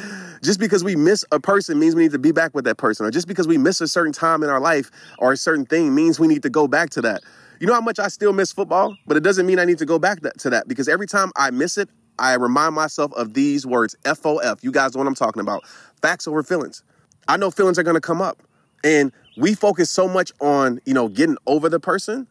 just 0.44 0.60
because 0.60 0.84
we 0.84 0.94
miss 0.94 1.24
a 1.32 1.40
person 1.40 1.76
means 1.76 1.96
we 1.96 2.04
need 2.04 2.12
to 2.12 2.20
be 2.20 2.30
back 2.30 2.54
with 2.54 2.64
that 2.66 2.76
person, 2.76 3.04
or 3.04 3.10
just 3.10 3.26
because 3.26 3.48
we 3.48 3.58
miss 3.58 3.80
a 3.80 3.88
certain 3.88 4.12
time 4.12 4.44
in 4.44 4.48
our 4.48 4.60
life 4.60 4.92
or 5.18 5.32
a 5.32 5.36
certain 5.36 5.66
thing 5.66 5.92
means 5.92 6.20
we 6.20 6.28
need 6.28 6.44
to 6.44 6.48
go 6.48 6.68
back 6.68 6.90
to 6.90 7.02
that. 7.02 7.22
You 7.58 7.66
know 7.66 7.74
how 7.74 7.80
much 7.80 7.98
I 7.98 8.06
still 8.06 8.32
miss 8.32 8.52
football, 8.52 8.96
but 9.08 9.16
it 9.16 9.24
doesn't 9.24 9.44
mean 9.44 9.58
I 9.58 9.64
need 9.64 9.78
to 9.78 9.86
go 9.86 9.98
back 9.98 10.20
to 10.20 10.50
that 10.50 10.68
because 10.68 10.88
every 10.88 11.08
time 11.08 11.32
I 11.34 11.50
miss 11.50 11.78
it, 11.78 11.88
I 12.20 12.34
remind 12.34 12.76
myself 12.76 13.12
of 13.14 13.34
these 13.34 13.66
words 13.66 13.96
FOF. 14.04 14.62
You 14.62 14.70
guys 14.70 14.94
know 14.94 15.00
what 15.00 15.08
I'm 15.08 15.16
talking 15.16 15.40
about. 15.40 15.64
Facts 16.00 16.28
over 16.28 16.44
feelings. 16.44 16.84
I 17.26 17.36
know 17.38 17.50
feelings 17.50 17.76
are 17.76 17.82
gonna 17.82 18.00
come 18.00 18.22
up. 18.22 18.40
And 18.84 19.10
we 19.36 19.54
focus 19.54 19.90
so 19.90 20.06
much 20.06 20.30
on, 20.40 20.80
you 20.86 20.94
know, 20.94 21.08
getting 21.08 21.38
over 21.48 21.68
the 21.68 21.80
person 21.80 22.28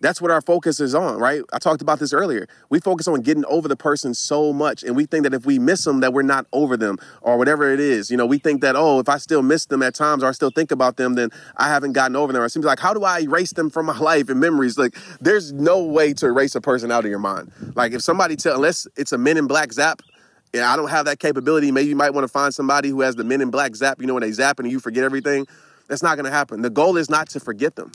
that's 0.00 0.20
what 0.20 0.30
our 0.30 0.40
focus 0.40 0.80
is 0.80 0.94
on, 0.94 1.18
right? 1.18 1.42
I 1.52 1.58
talked 1.58 1.82
about 1.82 1.98
this 1.98 2.12
earlier. 2.12 2.46
We 2.70 2.80
focus 2.80 3.08
on 3.08 3.20
getting 3.22 3.44
over 3.46 3.66
the 3.66 3.76
person 3.76 4.14
so 4.14 4.52
much, 4.52 4.84
and 4.84 4.94
we 4.94 5.06
think 5.06 5.24
that 5.24 5.34
if 5.34 5.44
we 5.44 5.58
miss 5.58 5.84
them, 5.84 6.00
that 6.00 6.12
we're 6.12 6.22
not 6.22 6.46
over 6.52 6.76
them 6.76 6.98
or 7.20 7.36
whatever 7.36 7.72
it 7.72 7.80
is. 7.80 8.10
You 8.10 8.16
know, 8.16 8.26
we 8.26 8.38
think 8.38 8.60
that, 8.60 8.76
oh, 8.76 9.00
if 9.00 9.08
I 9.08 9.18
still 9.18 9.42
miss 9.42 9.66
them 9.66 9.82
at 9.82 9.94
times 9.94 10.22
or 10.22 10.28
I 10.28 10.32
still 10.32 10.50
think 10.50 10.70
about 10.70 10.96
them, 10.96 11.14
then 11.14 11.30
I 11.56 11.68
haven't 11.68 11.92
gotten 11.92 12.16
over 12.16 12.32
them. 12.32 12.42
It 12.42 12.50
seems 12.50 12.64
like, 12.64 12.78
how 12.78 12.94
do 12.94 13.04
I 13.04 13.20
erase 13.20 13.52
them 13.52 13.70
from 13.70 13.86
my 13.86 13.98
life 14.00 14.28
and 14.28 14.38
memories? 14.38 14.78
Like, 14.78 14.96
there's 15.20 15.52
no 15.52 15.82
way 15.82 16.12
to 16.14 16.26
erase 16.26 16.54
a 16.54 16.60
person 16.60 16.92
out 16.92 17.04
of 17.04 17.10
your 17.10 17.18
mind. 17.18 17.50
Like, 17.74 17.92
if 17.92 18.02
somebody 18.02 18.36
tell, 18.36 18.54
unless 18.54 18.86
it's 18.96 19.12
a 19.12 19.18
Men 19.18 19.36
in 19.36 19.46
Black 19.46 19.72
zap, 19.72 20.02
and 20.54 20.62
I 20.62 20.76
don't 20.76 20.88
have 20.88 21.04
that 21.06 21.18
capability, 21.18 21.70
maybe 21.72 21.88
you 21.88 21.96
might 21.96 22.14
want 22.14 22.24
to 22.24 22.28
find 22.28 22.54
somebody 22.54 22.88
who 22.88 23.02
has 23.02 23.16
the 23.16 23.24
Men 23.24 23.40
in 23.40 23.50
Black 23.50 23.74
zap, 23.74 24.00
you 24.00 24.06
know, 24.06 24.14
when 24.14 24.22
they 24.22 24.32
zap 24.32 24.58
and 24.60 24.70
you 24.70 24.80
forget 24.80 25.04
everything. 25.04 25.46
That's 25.88 26.02
not 26.02 26.16
going 26.16 26.24
to 26.26 26.30
happen. 26.30 26.62
The 26.62 26.70
goal 26.70 26.96
is 26.96 27.10
not 27.10 27.28
to 27.30 27.40
forget 27.40 27.74
them. 27.76 27.92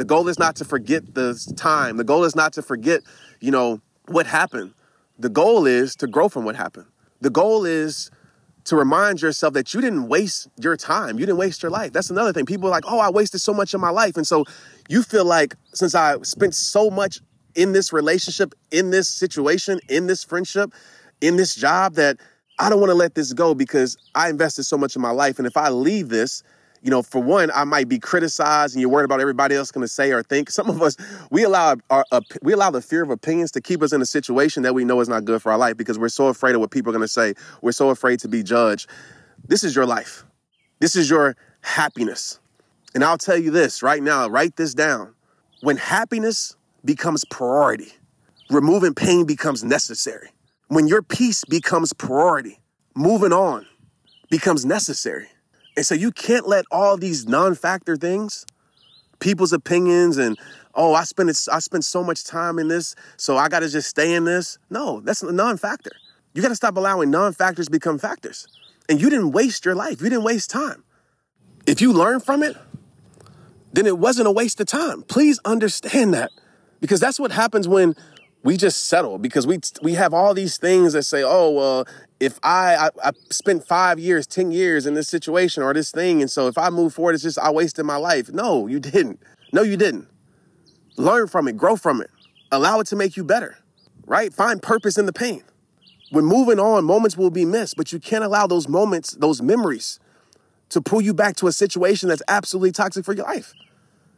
The 0.00 0.06
goal 0.06 0.28
is 0.28 0.38
not 0.38 0.56
to 0.56 0.64
forget 0.64 1.14
the 1.14 1.38
time. 1.58 1.98
The 1.98 2.04
goal 2.04 2.24
is 2.24 2.34
not 2.34 2.54
to 2.54 2.62
forget, 2.62 3.02
you 3.38 3.50
know, 3.50 3.82
what 4.08 4.26
happened. 4.26 4.72
The 5.18 5.28
goal 5.28 5.66
is 5.66 5.94
to 5.96 6.06
grow 6.06 6.30
from 6.30 6.46
what 6.46 6.56
happened. 6.56 6.86
The 7.20 7.28
goal 7.28 7.66
is 7.66 8.10
to 8.64 8.76
remind 8.76 9.20
yourself 9.20 9.52
that 9.52 9.74
you 9.74 9.82
didn't 9.82 10.08
waste 10.08 10.48
your 10.58 10.74
time. 10.78 11.18
You 11.18 11.26
didn't 11.26 11.36
waste 11.36 11.62
your 11.62 11.68
life. 11.68 11.92
That's 11.92 12.08
another 12.08 12.32
thing. 12.32 12.46
People 12.46 12.68
are 12.68 12.70
like, 12.70 12.84
oh, 12.86 12.98
I 12.98 13.10
wasted 13.10 13.42
so 13.42 13.52
much 13.52 13.74
of 13.74 13.82
my 13.82 13.90
life. 13.90 14.16
And 14.16 14.26
so 14.26 14.46
you 14.88 15.02
feel 15.02 15.26
like 15.26 15.54
since 15.74 15.94
I 15.94 16.16
spent 16.22 16.54
so 16.54 16.88
much 16.88 17.20
in 17.54 17.72
this 17.72 17.92
relationship, 17.92 18.54
in 18.70 18.88
this 18.88 19.06
situation, 19.06 19.80
in 19.90 20.06
this 20.06 20.24
friendship, 20.24 20.72
in 21.20 21.36
this 21.36 21.54
job, 21.54 21.96
that 21.96 22.16
I 22.58 22.70
don't 22.70 22.80
want 22.80 22.88
to 22.88 22.94
let 22.94 23.16
this 23.16 23.34
go 23.34 23.54
because 23.54 23.98
I 24.14 24.30
invested 24.30 24.62
so 24.62 24.78
much 24.78 24.96
in 24.96 25.02
my 25.02 25.10
life. 25.10 25.36
And 25.38 25.46
if 25.46 25.58
I 25.58 25.68
leave 25.68 26.08
this, 26.08 26.42
you 26.82 26.90
know, 26.90 27.02
for 27.02 27.22
one, 27.22 27.50
I 27.54 27.64
might 27.64 27.88
be 27.88 27.98
criticized, 27.98 28.74
and 28.74 28.80
you're 28.80 28.90
worried 28.90 29.04
about 29.04 29.20
everybody 29.20 29.54
else 29.54 29.70
going 29.70 29.82
to 29.82 29.88
say 29.88 30.12
or 30.12 30.22
think. 30.22 30.50
Some 30.60 30.70
of 30.70 30.80
us, 30.80 30.96
we 31.30 31.44
allow 31.44 31.76
our, 31.90 32.04
uh, 32.10 32.20
we 32.42 32.52
allow 32.52 32.70
the 32.70 32.82
fear 32.82 33.02
of 33.02 33.10
opinions 33.10 33.50
to 33.52 33.60
keep 33.60 33.82
us 33.82 33.92
in 33.92 34.00
a 34.00 34.06
situation 34.06 34.62
that 34.62 34.74
we 34.74 34.84
know 34.84 35.00
is 35.00 35.08
not 35.08 35.24
good 35.24 35.42
for 35.42 35.52
our 35.52 35.58
life 35.58 35.76
because 35.76 35.98
we're 35.98 36.08
so 36.08 36.28
afraid 36.28 36.54
of 36.54 36.60
what 36.60 36.70
people 36.70 36.90
are 36.90 36.96
going 36.96 37.02
to 37.02 37.08
say. 37.08 37.34
We're 37.62 37.72
so 37.72 37.90
afraid 37.90 38.20
to 38.20 38.28
be 38.28 38.42
judged. 38.42 38.88
This 39.46 39.64
is 39.64 39.74
your 39.74 39.86
life. 39.86 40.24
This 40.78 40.96
is 40.96 41.10
your 41.10 41.36
happiness. 41.60 42.40
And 42.94 43.04
I'll 43.04 43.18
tell 43.18 43.36
you 43.36 43.50
this 43.50 43.82
right 43.82 44.02
now. 44.02 44.28
Write 44.28 44.56
this 44.56 44.74
down. 44.74 45.14
When 45.60 45.76
happiness 45.76 46.56
becomes 46.84 47.24
priority, 47.26 47.92
removing 48.50 48.94
pain 48.94 49.26
becomes 49.26 49.62
necessary. 49.62 50.30
When 50.68 50.88
your 50.88 51.02
peace 51.02 51.44
becomes 51.44 51.92
priority, 51.92 52.60
moving 52.94 53.32
on 53.32 53.66
becomes 54.30 54.64
necessary. 54.64 55.28
And 55.76 55.86
so 55.86 55.94
you 55.94 56.12
can't 56.12 56.46
let 56.46 56.64
all 56.70 56.96
these 56.96 57.26
non-factor 57.26 57.96
things, 57.96 58.44
people's 59.18 59.52
opinions 59.52 60.18
and 60.18 60.38
oh, 60.74 60.94
I 60.94 61.04
spent 61.04 61.30
I 61.52 61.58
spent 61.58 61.84
so 61.84 62.02
much 62.04 62.24
time 62.24 62.58
in 62.58 62.68
this, 62.68 62.94
so 63.16 63.36
I 63.36 63.48
got 63.48 63.60
to 63.60 63.68
just 63.68 63.88
stay 63.88 64.14
in 64.14 64.24
this. 64.24 64.58
No, 64.68 65.00
that's 65.00 65.22
a 65.22 65.32
non-factor. 65.32 65.92
You 66.34 66.42
got 66.42 66.48
to 66.48 66.56
stop 66.56 66.76
allowing 66.76 67.10
non-factors 67.10 67.68
become 67.68 67.98
factors. 67.98 68.46
And 68.88 69.00
you 69.00 69.10
didn't 69.10 69.32
waste 69.32 69.64
your 69.64 69.74
life. 69.74 70.00
You 70.00 70.08
didn't 70.08 70.24
waste 70.24 70.50
time. 70.50 70.84
If 71.66 71.80
you 71.80 71.92
learn 71.92 72.20
from 72.20 72.42
it, 72.42 72.56
then 73.72 73.86
it 73.86 73.98
wasn't 73.98 74.26
a 74.26 74.30
waste 74.32 74.60
of 74.60 74.66
time. 74.66 75.02
Please 75.02 75.38
understand 75.44 76.14
that. 76.14 76.30
Because 76.80 76.98
that's 76.98 77.20
what 77.20 77.30
happens 77.30 77.68
when 77.68 77.94
we 78.42 78.56
just 78.56 78.86
settle 78.86 79.18
because 79.18 79.46
we 79.46 79.58
we 79.82 79.94
have 79.94 80.14
all 80.14 80.34
these 80.34 80.56
things 80.56 80.92
that 80.94 81.02
say, 81.04 81.22
oh 81.22 81.50
well, 81.50 81.86
if 82.18 82.38
I, 82.42 82.76
I, 82.76 83.08
I 83.08 83.10
spent 83.30 83.66
five 83.66 83.98
years, 83.98 84.26
ten 84.26 84.50
years 84.50 84.86
in 84.86 84.94
this 84.94 85.08
situation 85.08 85.62
or 85.62 85.72
this 85.74 85.90
thing, 85.90 86.20
and 86.20 86.30
so 86.30 86.46
if 86.46 86.56
I 86.56 86.70
move 86.70 86.94
forward, 86.94 87.14
it's 87.14 87.22
just 87.22 87.38
I 87.38 87.50
wasted 87.50 87.84
my 87.84 87.96
life. 87.96 88.30
No, 88.32 88.66
you 88.66 88.80
didn't. 88.80 89.20
No, 89.52 89.62
you 89.62 89.76
didn't. 89.76 90.08
Learn 90.96 91.28
from 91.28 91.48
it, 91.48 91.56
grow 91.56 91.76
from 91.76 92.00
it, 92.00 92.10
allow 92.50 92.80
it 92.80 92.86
to 92.88 92.96
make 92.96 93.16
you 93.16 93.24
better. 93.24 93.56
Right? 94.06 94.32
Find 94.32 94.60
purpose 94.62 94.98
in 94.98 95.06
the 95.06 95.12
pain. 95.12 95.42
When 96.10 96.24
moving 96.24 96.58
on, 96.58 96.84
moments 96.84 97.16
will 97.16 97.30
be 97.30 97.44
missed, 97.44 97.76
but 97.76 97.92
you 97.92 98.00
can't 98.00 98.24
allow 98.24 98.46
those 98.48 98.66
moments, 98.66 99.12
those 99.12 99.40
memories, 99.40 100.00
to 100.70 100.80
pull 100.80 101.00
you 101.00 101.14
back 101.14 101.36
to 101.36 101.46
a 101.46 101.52
situation 101.52 102.08
that's 102.08 102.22
absolutely 102.26 102.72
toxic 102.72 103.04
for 103.04 103.14
your 103.14 103.26
life. 103.26 103.52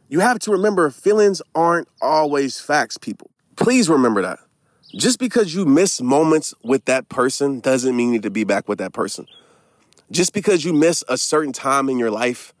You 0.09 0.19
have 0.21 0.39
to 0.39 0.51
remember 0.51 0.89
feelings 0.89 1.41
aren't 1.53 1.87
always 2.01 2.59
facts, 2.59 2.97
people. 2.97 3.29
Please 3.55 3.89
remember 3.89 4.21
that. 4.21 4.39
Just 4.95 5.19
because 5.19 5.53
you 5.53 5.65
miss 5.65 6.01
moments 6.01 6.53
with 6.63 6.85
that 6.85 7.09
person 7.09 7.59
doesn't 7.59 7.95
mean 7.95 8.07
you 8.07 8.13
need 8.13 8.23
to 8.23 8.29
be 8.29 8.43
back 8.43 8.67
with 8.69 8.77
that 8.77 8.93
person. 8.93 9.27
Just 10.11 10.33
because 10.33 10.63
you 10.63 10.73
miss 10.73 11.03
a 11.09 11.17
certain 11.17 11.51
time 11.51 11.89
in 11.89 11.97
your 11.97 12.11
life 12.11 12.53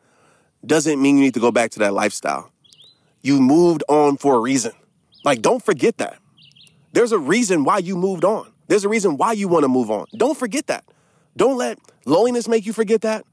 doesn't 0.65 1.01
mean 1.01 1.17
you 1.17 1.23
need 1.23 1.33
to 1.35 1.39
go 1.39 1.51
back 1.51 1.71
to 1.71 1.79
that 1.79 1.93
lifestyle. 1.93 2.51
You 3.21 3.39
moved 3.39 3.83
on 3.87 4.17
for 4.17 4.35
a 4.35 4.39
reason. 4.39 4.71
Like, 5.23 5.41
don't 5.41 5.63
forget 5.63 5.97
that. 5.97 6.17
There's 6.91 7.11
a 7.11 7.19
reason 7.19 7.63
why 7.63 7.79
you 7.79 7.95
moved 7.95 8.25
on. 8.25 8.51
There's 8.67 8.83
a 8.83 8.89
reason 8.89 9.17
why 9.17 9.33
you 9.33 9.47
want 9.47 9.63
to 9.63 9.67
move 9.67 9.91
on. 9.91 10.05
Don't 10.15 10.37
forget 10.37 10.67
that. 10.67 10.85
Don't 11.37 11.57
let 11.57 11.79
loneliness 12.05 12.47
make 12.47 12.65
you 12.65 12.73
forget 12.73 13.01
that. 13.01 13.25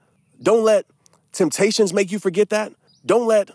Don't 0.42 0.64
let 0.64 0.86
temptations 1.32 1.92
make 1.92 2.10
you 2.10 2.18
forget 2.18 2.50
that. 2.50 2.72
Don't 3.04 3.26
let 3.26 3.50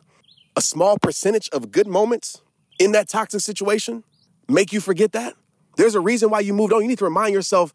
a 0.55 0.61
small 0.61 0.97
percentage 0.97 1.49
of 1.49 1.71
good 1.71 1.87
moments 1.87 2.41
in 2.79 2.91
that 2.93 3.09
toxic 3.09 3.41
situation 3.41 4.03
make 4.47 4.73
you 4.73 4.79
forget 4.79 5.11
that? 5.13 5.33
There's 5.77 5.95
a 5.95 5.99
reason 5.99 6.29
why 6.29 6.39
you 6.41 6.53
moved 6.53 6.73
on. 6.73 6.81
You 6.81 6.87
need 6.87 6.99
to 6.99 7.05
remind 7.05 7.33
yourself 7.33 7.73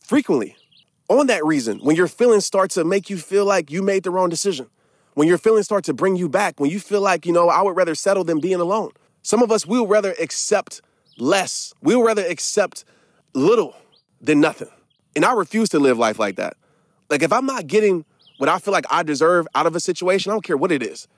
frequently 0.00 0.56
on 1.08 1.26
that 1.28 1.44
reason 1.44 1.78
when 1.78 1.96
your 1.96 2.08
feelings 2.08 2.44
start 2.44 2.70
to 2.72 2.84
make 2.84 3.08
you 3.08 3.16
feel 3.16 3.44
like 3.44 3.70
you 3.70 3.82
made 3.82 4.02
the 4.02 4.10
wrong 4.10 4.28
decision. 4.28 4.68
When 5.14 5.26
your 5.26 5.38
feelings 5.38 5.64
start 5.64 5.84
to 5.84 5.94
bring 5.94 6.16
you 6.16 6.28
back, 6.28 6.60
when 6.60 6.70
you 6.70 6.78
feel 6.78 7.00
like, 7.00 7.26
you 7.26 7.32
know, 7.32 7.48
I 7.48 7.62
would 7.62 7.76
rather 7.76 7.94
settle 7.94 8.22
than 8.22 8.38
being 8.38 8.60
alone. 8.60 8.92
Some 9.22 9.42
of 9.42 9.50
us 9.50 9.66
will 9.66 9.86
rather 9.86 10.14
accept 10.20 10.80
less. 11.16 11.74
We'll 11.82 12.04
rather 12.04 12.24
accept 12.24 12.84
little 13.34 13.74
than 14.20 14.40
nothing. 14.40 14.68
And 15.16 15.24
I 15.24 15.32
refuse 15.32 15.70
to 15.70 15.80
live 15.80 15.98
life 15.98 16.18
like 16.18 16.36
that. 16.36 16.56
Like 17.10 17.22
if 17.22 17.32
I'm 17.32 17.46
not 17.46 17.66
getting 17.66 18.04
what 18.36 18.48
I 18.48 18.58
feel 18.58 18.72
like 18.72 18.86
I 18.90 19.02
deserve 19.02 19.48
out 19.54 19.66
of 19.66 19.74
a 19.74 19.80
situation, 19.80 20.30
I 20.30 20.34
don't 20.34 20.44
care 20.44 20.56
what 20.56 20.70
it 20.70 20.82
is. 20.82 21.08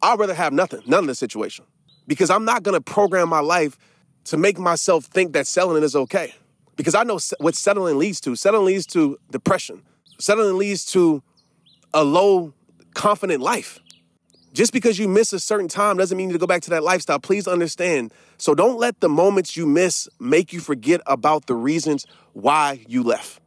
I'd 0.00 0.18
rather 0.18 0.34
have 0.34 0.52
nothing, 0.52 0.82
none 0.86 1.00
of 1.00 1.06
the 1.06 1.14
situation 1.14 1.64
because 2.06 2.30
I'm 2.30 2.44
not 2.44 2.62
going 2.62 2.74
to 2.74 2.80
program 2.80 3.28
my 3.28 3.40
life 3.40 3.78
to 4.24 4.36
make 4.36 4.58
myself 4.58 5.04
think 5.04 5.32
that 5.32 5.46
settling 5.46 5.82
is 5.82 5.94
okay. 5.94 6.34
Because 6.76 6.94
I 6.94 7.04
know 7.04 7.18
what 7.38 7.54
settling 7.54 7.98
leads 7.98 8.20
to. 8.22 8.34
Settling 8.34 8.66
leads 8.66 8.86
to 8.86 9.18
depression. 9.30 9.82
Settling 10.18 10.58
leads 10.58 10.84
to 10.86 11.22
a 11.92 12.02
low 12.02 12.52
confident 12.94 13.42
life. 13.42 13.80
Just 14.52 14.72
because 14.72 14.98
you 14.98 15.08
miss 15.08 15.32
a 15.32 15.40
certain 15.40 15.68
time 15.68 15.96
doesn't 15.96 16.16
mean 16.16 16.28
you 16.28 16.34
to 16.34 16.38
go 16.38 16.46
back 16.46 16.62
to 16.62 16.70
that 16.70 16.84
lifestyle. 16.84 17.18
Please 17.18 17.48
understand. 17.48 18.12
So 18.38 18.54
don't 18.54 18.78
let 18.78 19.00
the 19.00 19.08
moments 19.08 19.56
you 19.56 19.66
miss 19.66 20.08
make 20.20 20.52
you 20.52 20.60
forget 20.60 21.00
about 21.06 21.46
the 21.46 21.54
reasons 21.54 22.06
why 22.34 22.84
you 22.88 23.02
left. 23.02 23.40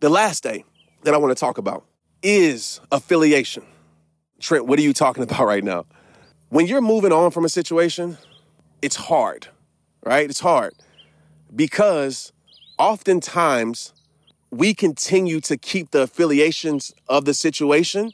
The 0.00 0.08
last 0.08 0.42
day 0.42 0.64
that 1.02 1.12
I 1.12 1.16
want 1.16 1.36
to 1.36 1.40
talk 1.40 1.58
about 1.58 1.84
is 2.22 2.80
affiliation. 2.92 3.64
Trent, 4.38 4.66
what 4.66 4.78
are 4.78 4.82
you 4.82 4.92
talking 4.92 5.22
about 5.24 5.44
right 5.46 5.64
now? 5.64 5.86
When 6.54 6.68
you're 6.68 6.80
moving 6.80 7.10
on 7.10 7.32
from 7.32 7.44
a 7.44 7.48
situation, 7.48 8.16
it's 8.80 8.94
hard, 8.94 9.48
right? 10.06 10.30
It's 10.30 10.38
hard 10.38 10.72
because 11.56 12.32
oftentimes 12.78 13.92
we 14.52 14.72
continue 14.72 15.40
to 15.40 15.56
keep 15.56 15.90
the 15.90 16.02
affiliations 16.02 16.94
of 17.08 17.24
the 17.24 17.34
situation 17.34 18.12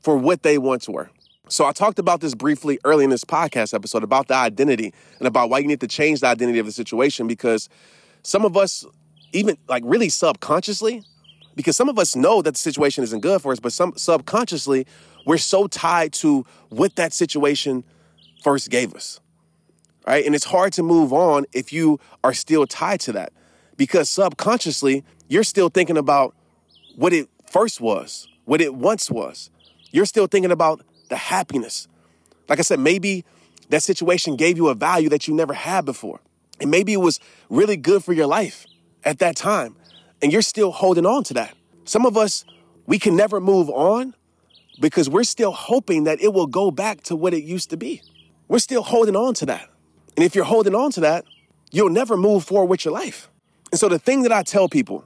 for 0.00 0.16
what 0.16 0.42
they 0.42 0.56
once 0.56 0.88
were. 0.88 1.10
So 1.48 1.66
I 1.66 1.72
talked 1.72 1.98
about 1.98 2.22
this 2.22 2.34
briefly 2.34 2.78
early 2.82 3.04
in 3.04 3.10
this 3.10 3.24
podcast 3.24 3.74
episode 3.74 4.02
about 4.02 4.26
the 4.26 4.36
identity 4.36 4.94
and 5.18 5.28
about 5.28 5.50
why 5.50 5.58
you 5.58 5.66
need 5.66 5.80
to 5.80 5.86
change 5.86 6.20
the 6.20 6.28
identity 6.28 6.60
of 6.60 6.64
the 6.64 6.72
situation 6.72 7.26
because 7.26 7.68
some 8.22 8.46
of 8.46 8.56
us 8.56 8.86
even 9.34 9.58
like 9.68 9.82
really 9.84 10.08
subconsciously 10.08 11.02
because 11.54 11.76
some 11.76 11.88
of 11.88 11.98
us 11.98 12.16
know 12.16 12.42
that 12.42 12.52
the 12.52 12.58
situation 12.58 13.04
isn't 13.04 13.20
good 13.20 13.40
for 13.40 13.52
us 13.52 13.60
but 13.60 13.72
some 13.72 13.92
subconsciously 13.96 14.86
we're 15.26 15.38
so 15.38 15.66
tied 15.66 16.12
to 16.12 16.44
what 16.68 16.96
that 16.96 17.12
situation 17.12 17.84
first 18.42 18.70
gave 18.70 18.94
us 18.94 19.20
right? 20.06 20.24
And 20.24 20.34
it's 20.34 20.44
hard 20.44 20.72
to 20.74 20.82
move 20.82 21.12
on 21.12 21.44
if 21.52 21.72
you 21.72 22.00
are 22.24 22.34
still 22.34 22.66
tied 22.66 23.00
to 23.00 23.12
that 23.12 23.32
because 23.76 24.10
subconsciously, 24.10 25.04
you're 25.28 25.44
still 25.44 25.68
thinking 25.68 25.96
about 25.96 26.34
what 26.96 27.12
it 27.12 27.28
first 27.50 27.80
was, 27.80 28.28
what 28.44 28.60
it 28.60 28.74
once 28.74 29.10
was. 29.10 29.50
You're 29.90 30.06
still 30.06 30.26
thinking 30.26 30.50
about 30.50 30.82
the 31.08 31.16
happiness. 31.16 31.88
Like 32.48 32.58
I 32.58 32.62
said, 32.62 32.80
maybe 32.80 33.24
that 33.70 33.82
situation 33.82 34.36
gave 34.36 34.56
you 34.56 34.68
a 34.68 34.74
value 34.74 35.08
that 35.08 35.28
you 35.28 35.34
never 35.34 35.54
had 35.54 35.84
before. 35.84 36.20
And 36.60 36.70
maybe 36.70 36.92
it 36.92 36.98
was 36.98 37.18
really 37.48 37.76
good 37.76 38.04
for 38.04 38.12
your 38.12 38.26
life 38.26 38.66
at 39.04 39.18
that 39.18 39.36
time. 39.36 39.76
And 40.22 40.32
you're 40.32 40.42
still 40.42 40.70
holding 40.70 41.04
on 41.04 41.24
to 41.24 41.34
that. 41.34 41.54
Some 41.84 42.06
of 42.06 42.16
us, 42.16 42.44
we 42.86 42.98
can 42.98 43.16
never 43.16 43.40
move 43.40 43.68
on 43.68 44.14
because 44.80 45.10
we're 45.10 45.24
still 45.24 45.52
hoping 45.52 46.04
that 46.04 46.20
it 46.20 46.32
will 46.32 46.46
go 46.46 46.70
back 46.70 47.02
to 47.02 47.16
what 47.16 47.34
it 47.34 47.42
used 47.42 47.70
to 47.70 47.76
be. 47.76 48.02
We're 48.48 48.60
still 48.60 48.82
holding 48.82 49.16
on 49.16 49.34
to 49.34 49.46
that. 49.46 49.68
And 50.16 50.24
if 50.24 50.34
you're 50.34 50.44
holding 50.44 50.74
on 50.74 50.92
to 50.92 51.00
that, 51.00 51.24
you'll 51.70 51.90
never 51.90 52.16
move 52.16 52.44
forward 52.44 52.70
with 52.70 52.84
your 52.84 52.94
life. 52.94 53.28
And 53.70 53.80
so 53.80 53.88
the 53.88 53.98
thing 53.98 54.22
that 54.22 54.32
I 54.32 54.42
tell 54.42 54.68
people, 54.68 55.04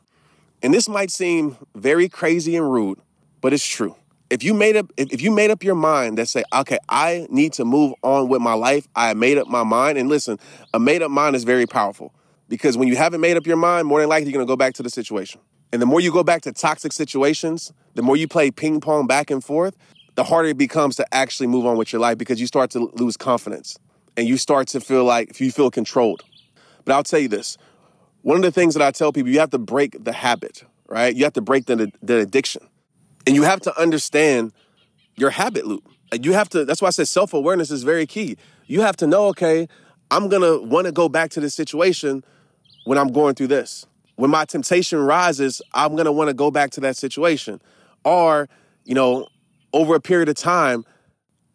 and 0.63 0.75
this 0.75 0.89
might 0.89 1.11
seem 1.11 1.57
very 1.75 2.09
crazy 2.09 2.57
and 2.57 2.71
rude, 2.71 2.99
but 3.41 3.53
it's 3.53 3.67
true. 3.67 3.97
If 4.29 4.43
you 4.43 4.55
made 4.55 4.77
up 4.77 4.91
if 4.97 5.23
you 5.23 5.31
made 5.31 5.53
up 5.53 5.63
your 5.63 5.77
mind 5.77 6.19
that 6.19 6.27
say, 6.27 6.43
okay, 6.53 6.79
I 6.89 7.29
need 7.31 7.53
to 7.55 7.65
move 7.65 7.95
on 8.03 8.29
with 8.29 8.43
my 8.43 8.55
life, 8.55 8.89
I 8.97 9.15
made 9.15 9.39
up 9.39 9.47
my 9.47 9.63
mind. 9.63 9.99
And 9.99 10.09
listen, 10.09 10.41
a 10.75 10.81
made 10.81 11.01
up 11.01 11.13
mind 11.13 11.37
is 11.37 11.45
very 11.45 11.67
powerful 11.67 12.13
because 12.49 12.77
when 12.77 12.89
you 12.89 12.97
haven't 12.97 13.21
made 13.21 13.37
up 13.37 13.47
your 13.47 13.57
mind, 13.57 13.87
more 13.87 14.01
than 14.01 14.09
likely 14.09 14.31
you're 14.31 14.39
gonna 14.39 14.47
go 14.47 14.57
back 14.57 14.75
to 14.75 14.83
the 14.83 14.91
situation. 14.91 15.41
And 15.73 15.83
the 15.83 15.87
more 15.87 16.01
you 16.01 16.13
go 16.13 16.23
back 16.23 16.43
to 16.43 16.53
toxic 16.53 16.93
situations, 16.93 17.73
the 17.95 18.03
more 18.03 18.17
you 18.17 18.29
play 18.29 18.51
ping 18.51 18.81
pong 18.81 19.07
back 19.07 19.31
and 19.31 19.43
forth, 19.43 19.77
the 20.15 20.25
harder 20.25 20.49
it 20.51 20.59
becomes 20.59 20.97
to 20.97 21.15
actually 21.15 21.47
move 21.47 21.67
on 21.67 21.77
with 21.77 21.93
your 21.93 22.01
life 22.01 22.19
because 22.19 22.41
you 22.41 22.47
start 22.47 22.71
to 22.71 22.91
lose 22.95 23.17
confidence 23.17 23.79
and 24.17 24.27
you 24.27 24.37
start 24.37 24.69
to 24.69 24.81
feel 24.81 25.05
like 25.05 25.31
if 25.31 25.41
you 25.41 25.51
feel 25.51 25.71
controlled. 25.71 26.23
But 26.85 26.95
I'll 26.95 27.03
tell 27.03 27.21
you 27.21 27.29
this 27.29 27.59
one 28.23 28.37
of 28.37 28.43
the 28.43 28.51
things 28.51 28.75
that 28.75 28.83
I 28.83 28.91
tell 28.91 29.13
people, 29.13 29.31
you 29.31 29.39
have 29.39 29.51
to 29.51 29.59
break 29.59 30.03
the 30.03 30.13
habit, 30.13 30.65
right? 30.89 31.15
You 31.15 31.23
have 31.23 31.35
to 31.35 31.41
break 31.41 31.67
the, 31.67 31.93
the 32.03 32.19
addiction. 32.19 32.67
And 33.25 33.37
you 33.37 33.43
have 33.43 33.61
to 33.61 33.81
understand 33.81 34.53
your 35.17 35.31
habit 35.31 35.65
loop. 35.65 35.89
You 36.13 36.33
have 36.33 36.49
to, 36.49 36.65
that's 36.65 36.83
why 36.83 36.89
I 36.89 36.91
said 36.91 37.07
self 37.07 37.35
awareness 37.35 37.71
is 37.71 37.85
very 37.85 38.07
key. 38.07 38.37
You 38.67 38.81
have 38.81 38.97
to 38.97 39.07
know, 39.07 39.27
okay, 39.27 39.69
I'm 40.11 40.29
gonna 40.29 40.61
wanna 40.61 40.93
go 40.93 41.09
back 41.09 41.31
to 41.31 41.41
this 41.41 41.55
situation 41.55 42.25
when 42.87 42.99
I'm 42.99 43.13
going 43.13 43.35
through 43.35 43.49
this. 43.49 43.87
When 44.15 44.31
my 44.31 44.47
temptation 44.47 44.99
rises, 44.99 45.61
I'm 45.75 45.95
gonna 45.95 46.13
wanna 46.13 46.35
go 46.35 46.51
back 46.51 46.71
to 46.73 46.81
that 46.81 46.97
situation. 46.97 47.61
Or, 48.05 48.49
you 48.85 48.95
know, 48.95 49.29
over 49.73 49.95
a 49.95 50.01
period 50.01 50.29
of 50.29 50.37
time, 50.37 50.85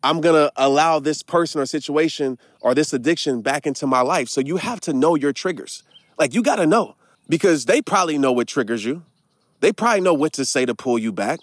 I'm 0.03 0.21
going 0.21 0.35
to 0.35 0.51
allow 0.55 0.99
this 0.99 1.21
person 1.21 1.61
or 1.61 1.65
situation 1.65 2.39
or 2.61 2.73
this 2.73 2.91
addiction 2.93 3.41
back 3.41 3.67
into 3.67 3.85
my 3.85 4.01
life. 4.01 4.29
So 4.29 4.41
you 4.41 4.57
have 4.57 4.81
to 4.81 4.93
know 4.93 5.15
your 5.15 5.31
triggers. 5.31 5.83
Like 6.17 6.33
you 6.33 6.41
got 6.41 6.55
to 6.57 6.65
know 6.65 6.95
because 7.29 7.65
they 7.65 7.81
probably 7.81 8.17
know 8.17 8.31
what 8.31 8.47
triggers 8.47 8.83
you. 8.83 9.03
They 9.59 9.71
probably 9.71 10.01
know 10.01 10.13
what 10.13 10.33
to 10.33 10.45
say 10.45 10.65
to 10.65 10.73
pull 10.73 10.97
you 10.97 11.11
back. 11.11 11.39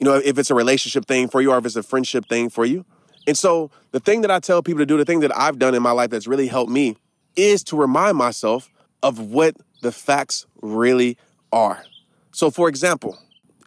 You 0.00 0.06
know, 0.06 0.14
if 0.16 0.36
it's 0.36 0.50
a 0.50 0.54
relationship 0.54 1.06
thing 1.06 1.28
for 1.28 1.40
you 1.40 1.52
or 1.52 1.58
if 1.58 1.66
it's 1.66 1.76
a 1.76 1.82
friendship 1.82 2.28
thing 2.28 2.50
for 2.50 2.64
you. 2.64 2.84
And 3.26 3.38
so 3.38 3.70
the 3.92 4.00
thing 4.00 4.22
that 4.22 4.32
I 4.32 4.40
tell 4.40 4.62
people 4.62 4.80
to 4.80 4.86
do, 4.86 4.96
the 4.96 5.04
thing 5.04 5.20
that 5.20 5.36
I've 5.36 5.60
done 5.60 5.74
in 5.74 5.82
my 5.82 5.92
life 5.92 6.10
that's 6.10 6.26
really 6.26 6.48
helped 6.48 6.72
me 6.72 6.96
is 7.36 7.62
to 7.64 7.76
remind 7.76 8.16
myself 8.16 8.68
of 9.02 9.18
what 9.18 9.56
the 9.82 9.92
facts 9.92 10.46
really 10.60 11.16
are. 11.52 11.84
So 12.32 12.50
for 12.50 12.68
example, 12.68 13.18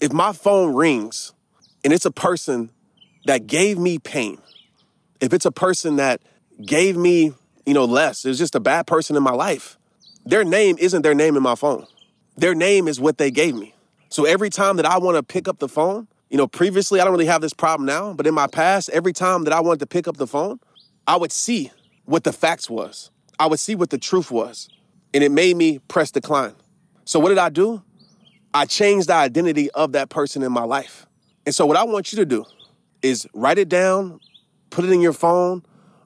if 0.02 0.12
my 0.12 0.34
phone 0.34 0.74
rings 0.74 1.34
and 1.84 1.94
it's 1.94 2.06
a 2.06 2.12
person 2.12 2.70
that 3.26 3.48
gave 3.48 3.78
me 3.78 4.00
pain, 4.00 4.40
if 5.20 5.34
it's 5.34 5.46
a 5.46 5.52
person 5.52 5.98
that 5.98 6.22
gave 6.66 6.98
me, 6.98 7.34
you 7.66 7.74
know, 7.74 7.86
less, 7.86 8.26
it's 8.26 8.40
just 8.40 8.56
a 8.56 8.60
bad 8.60 8.88
person 8.88 9.16
in 9.16 9.24
my 9.24 9.32
life, 9.32 9.78
their 10.26 10.44
name 10.44 10.78
isn't 10.80 11.02
their 11.02 11.14
name 11.14 11.36
in 11.36 11.44
my 11.44 11.56
phone. 11.56 11.86
Their 12.38 12.56
name 12.56 12.88
is 12.88 13.00
what 13.00 13.18
they 13.18 13.32
gave 13.32 13.56
me. 13.56 13.74
So 14.10 14.26
every 14.26 14.50
time 14.50 14.78
that 14.78 14.86
I 14.86 14.98
want 14.98 15.18
to 15.18 15.24
pick 15.24 15.48
up 15.48 15.60
the 15.60 15.70
phone, 15.70 16.08
you 16.30 16.38
know, 16.38 16.48
previously 16.48 17.00
I 17.00 17.04
don't 17.04 17.14
really 17.14 17.26
have 17.28 17.42
this 17.42 17.54
problem 17.54 17.86
now, 17.86 18.14
but 18.14 18.28
in 18.28 18.34
my 18.34 18.48
past, 18.48 18.90
every 18.90 19.14
time 19.14 19.44
that 19.44 19.54
I 19.54 19.60
wanted 19.60 19.80
to 19.82 19.88
pick 19.88 20.08
up 20.08 20.18
the 20.18 20.28
phone, 20.28 20.60
I 21.08 21.18
would 21.18 21.32
see 21.32 21.72
what 22.06 22.24
the 22.24 22.34
facts 22.34 22.70
was. 22.70 23.12
I 23.40 23.48
would 23.48 23.60
see 23.60 23.76
what 23.76 23.90
the 23.90 23.98
truth 23.98 24.32
was. 24.32 24.70
And 25.16 25.24
it 25.24 25.32
made 25.32 25.56
me 25.56 25.80
press 25.80 26.12
decline. 26.12 26.54
So 27.06 27.20
what 27.20 27.30
did 27.30 27.38
I 27.38 27.48
do? 27.48 27.82
I 28.54 28.66
changed 28.66 29.08
the 29.08 29.14
identity 29.14 29.72
of 29.72 29.94
that 29.94 30.10
person 30.10 30.44
in 30.44 30.52
my 30.52 30.64
life. 30.66 31.08
And 31.46 31.56
so 31.56 31.66
what 31.66 31.78
I 31.78 31.84
want 31.86 32.12
you 32.12 32.18
to 32.18 32.26
do 32.26 32.44
is 33.02 33.26
write 33.34 33.58
it 33.58 33.70
down, 33.70 34.20
put 34.72 34.84
it 34.84 34.92
in 34.92 35.00
your 35.00 35.14
phone, 35.14 35.64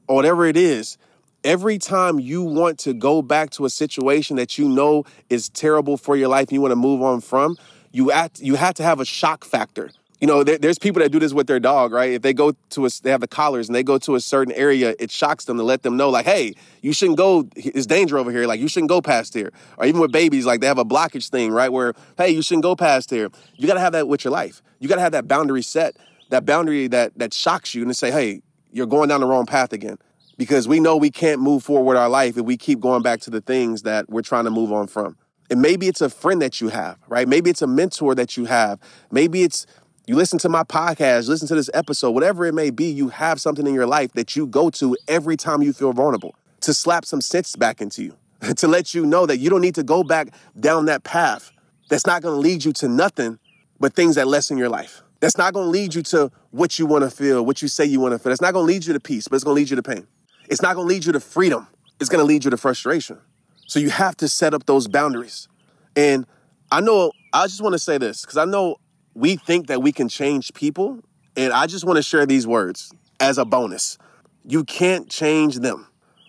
or 0.08 0.16
whatever 0.16 0.46
it 0.46 0.56
is. 0.56 1.00
Every 1.44 1.80
time 1.80 2.20
you 2.20 2.44
want 2.44 2.78
to 2.80 2.94
go 2.94 3.24
back 3.24 3.50
to 3.52 3.66
a 3.66 3.70
situation 3.72 4.36
that 4.36 4.60
you 4.60 4.70
know 4.70 5.06
is 5.28 5.50
terrible 5.50 5.98
for 5.98 6.16
your 6.16 6.28
life 6.28 6.50
and 6.50 6.52
you 6.52 6.62
want 6.62 6.74
to 6.74 6.76
move 6.76 7.02
on 7.02 7.20
from, 7.20 7.58
you 7.92 8.12
you 8.38 8.56
have 8.56 8.76
to 8.76 8.84
have 8.84 9.00
a 9.00 9.06
shock 9.06 9.44
factor. 9.44 9.90
You 10.22 10.28
know, 10.28 10.44
there, 10.44 10.58
there's 10.58 10.78
people 10.78 11.02
that 11.02 11.12
do 11.12 11.20
this 11.20 11.34
with 11.34 11.48
their 11.48 11.60
dog, 11.60 11.94
right? 11.94 12.12
If 12.12 12.22
they 12.22 12.34
go 12.34 12.54
to 12.72 12.86
a, 12.86 12.90
they 13.04 13.10
have 13.10 13.22
the 13.22 13.28
collars 13.28 13.70
and 13.70 13.76
they 13.76 13.84
go 13.84 13.98
to 14.00 14.16
a 14.16 14.20
certain 14.20 14.54
area, 14.54 14.94
it 15.00 15.12
shocks 15.12 15.46
them 15.46 15.58
to 15.58 15.64
let 15.64 15.84
them 15.84 15.96
know, 15.96 16.10
like, 16.10 16.26
hey, 16.26 16.56
you 16.82 16.92
shouldn't 16.92 17.18
go. 17.18 17.48
It's 17.56 17.86
danger 17.86 18.18
over 18.18 18.30
here. 18.30 18.46
Like, 18.46 18.60
you 18.60 18.68
shouldn't 18.68 18.90
go 18.90 19.02
past 19.02 19.34
here. 19.34 19.54
Or 19.78 19.86
even 19.86 20.02
with 20.02 20.12
babies, 20.12 20.46
like 20.46 20.60
they 20.60 20.68
have 20.68 20.78
a 20.78 20.86
blockage 20.86 21.30
thing, 21.30 21.52
right? 21.52 21.72
Where, 21.72 21.94
hey, 22.18 22.30
you 22.32 22.42
shouldn't 22.42 22.64
go 22.64 22.76
past 22.76 23.10
here. 23.10 23.30
You 23.56 23.68
got 23.68 23.76
to 23.76 23.80
have 23.80 23.94
that 23.94 24.10
with 24.10 24.26
your 24.26 24.32
life. 24.32 24.62
You 24.80 24.90
got 24.90 24.96
to 24.96 25.02
have 25.02 25.14
that 25.14 25.28
boundary 25.28 25.62
set 25.62 25.96
that 26.30 26.46
boundary 26.46 26.88
that 26.88 27.18
that 27.18 27.34
shocks 27.34 27.76
you 27.76 27.82
and 27.82 27.90
to 27.90 27.94
say, 27.94 28.12
hey, 28.12 28.42
you're 28.72 28.88
going 28.88 29.10
down 29.10 29.22
the 29.22 29.28
wrong 29.28 29.46
path 29.46 29.74
again. 29.74 29.98
Because 30.38 30.68
we 30.68 30.80
know 30.80 30.96
we 30.96 31.12
can't 31.12 31.42
move 31.42 31.64
forward 31.64 31.98
our 31.98 32.08
life 32.08 32.38
if 32.38 32.46
we 32.46 32.56
keep 32.56 32.80
going 32.80 33.02
back 33.02 33.20
to 33.22 33.30
the 33.30 33.42
things 33.42 33.82
that 33.82 34.10
we're 34.10 34.22
trying 34.22 34.46
to 34.46 34.52
move 34.52 34.72
on 34.72 34.88
from. 34.88 35.18
And 35.50 35.62
maybe 35.62 35.88
it's 35.88 36.00
a 36.00 36.10
friend 36.10 36.42
that 36.42 36.62
you 36.62 36.70
have, 36.70 36.98
right? 37.10 37.28
Maybe 37.28 37.50
it's 37.50 37.62
a 37.62 37.68
mentor 37.68 38.16
that 38.16 38.38
you 38.38 38.46
have. 38.46 38.80
Maybe 39.12 39.44
it's 39.44 39.66
you 40.10 40.16
listen 40.16 40.40
to 40.40 40.50
my 40.50 40.64
podcast, 40.64 41.28
listen 41.28 41.48
to 41.48 41.54
this 41.54 41.70
episode, 41.72 42.10
whatever 42.10 42.44
it 42.48 42.54
may 42.56 42.72
be, 42.72 42.86
you 42.86 43.10
have 43.10 43.40
something 43.40 43.68
in 43.68 43.76
your 43.76 43.86
life 43.86 44.12
that 44.14 44.36
you 44.36 44.48
go 44.48 44.72
to 44.72 44.98
every 45.08 45.38
time 45.38 45.62
you 45.62 45.72
feel 45.72 45.94
vulnerable 45.94 46.34
to 46.62 46.74
slap 46.74 47.06
some 47.06 47.22
sense 47.22 47.56
back 47.56 47.80
into 47.80 48.04
you, 48.04 48.18
to 48.56 48.68
let 48.68 48.96
you 48.96 49.06
know 49.06 49.28
that 49.28 49.38
you 49.38 49.52
don't 49.52 49.62
need 49.62 49.76
to 49.76 49.84
go 49.84 50.04
back 50.04 50.30
down 50.60 50.86
that 50.86 51.04
path 51.04 51.52
that's 51.90 52.08
not 52.08 52.24
going 52.24 52.34
to 52.34 52.40
lead 52.40 52.66
you 52.66 52.74
to 52.74 52.88
nothing 52.88 53.38
but 53.80 53.94
things 53.94 54.16
that 54.16 54.28
lessen 54.28 54.58
your 54.58 54.68
life. 54.68 55.04
That's 55.20 55.38
not 55.38 55.54
going 55.54 55.68
to 55.68 55.70
lead 55.70 55.94
you 55.94 56.02
to 56.02 56.32
what 56.50 56.80
you 56.80 56.88
want 56.88 57.04
to 57.04 57.12
feel, 57.12 57.46
what 57.46 57.62
you 57.62 57.68
say 57.68 57.86
you 57.86 58.00
want 58.00 58.14
to 58.14 58.18
feel. 58.18 58.32
That's 58.32 58.42
not 58.42 58.54
going 58.54 58.66
to 58.66 58.74
lead 58.74 58.88
you 58.88 58.94
to 58.94 59.00
peace, 59.00 59.28
but 59.28 59.36
it's 59.36 59.44
going 59.44 59.54
to 59.54 59.62
lead 59.62 59.70
you 59.70 59.76
to 59.76 59.84
pain. 59.84 60.08
It's 60.48 60.64
not 60.64 60.76
going 60.76 60.88
to 60.88 60.92
lead 60.92 61.06
you 61.06 61.12
to 61.12 61.20
freedom. 61.20 61.68
It's 62.00 62.10
going 62.10 62.20
to 62.20 62.26
lead 62.26 62.46
you 62.46 62.50
to 62.50 62.58
frustration. 62.58 63.20
So 63.68 63.78
you 63.78 63.92
have 63.92 64.18
to 64.18 64.28
set 64.28 64.56
up 64.56 64.66
those 64.66 64.88
boundaries. 64.88 65.48
And 65.96 66.26
I 66.72 66.82
know, 66.82 67.12
I 67.32 67.46
just 67.46 67.62
want 67.62 67.74
to 67.74 67.80
say 67.80 68.00
this 68.00 68.22
because 68.22 68.38
I 68.38 68.46
know 68.46 68.78
we 69.20 69.36
think 69.36 69.68
that 69.68 69.84
we 69.84 69.92
can 69.92 70.08
change 70.08 70.54
people. 70.54 71.00
And 71.36 71.52
I 71.52 71.68
just 71.68 71.84
want 71.84 71.98
to 71.98 72.02
share 72.02 72.26
these 72.26 72.48
words 72.48 72.92
as 73.20 73.38
a 73.38 73.44
bonus. 73.44 73.98
You 74.46 74.64
can't 74.64 75.10
change 75.10 75.58
them. 75.58 75.88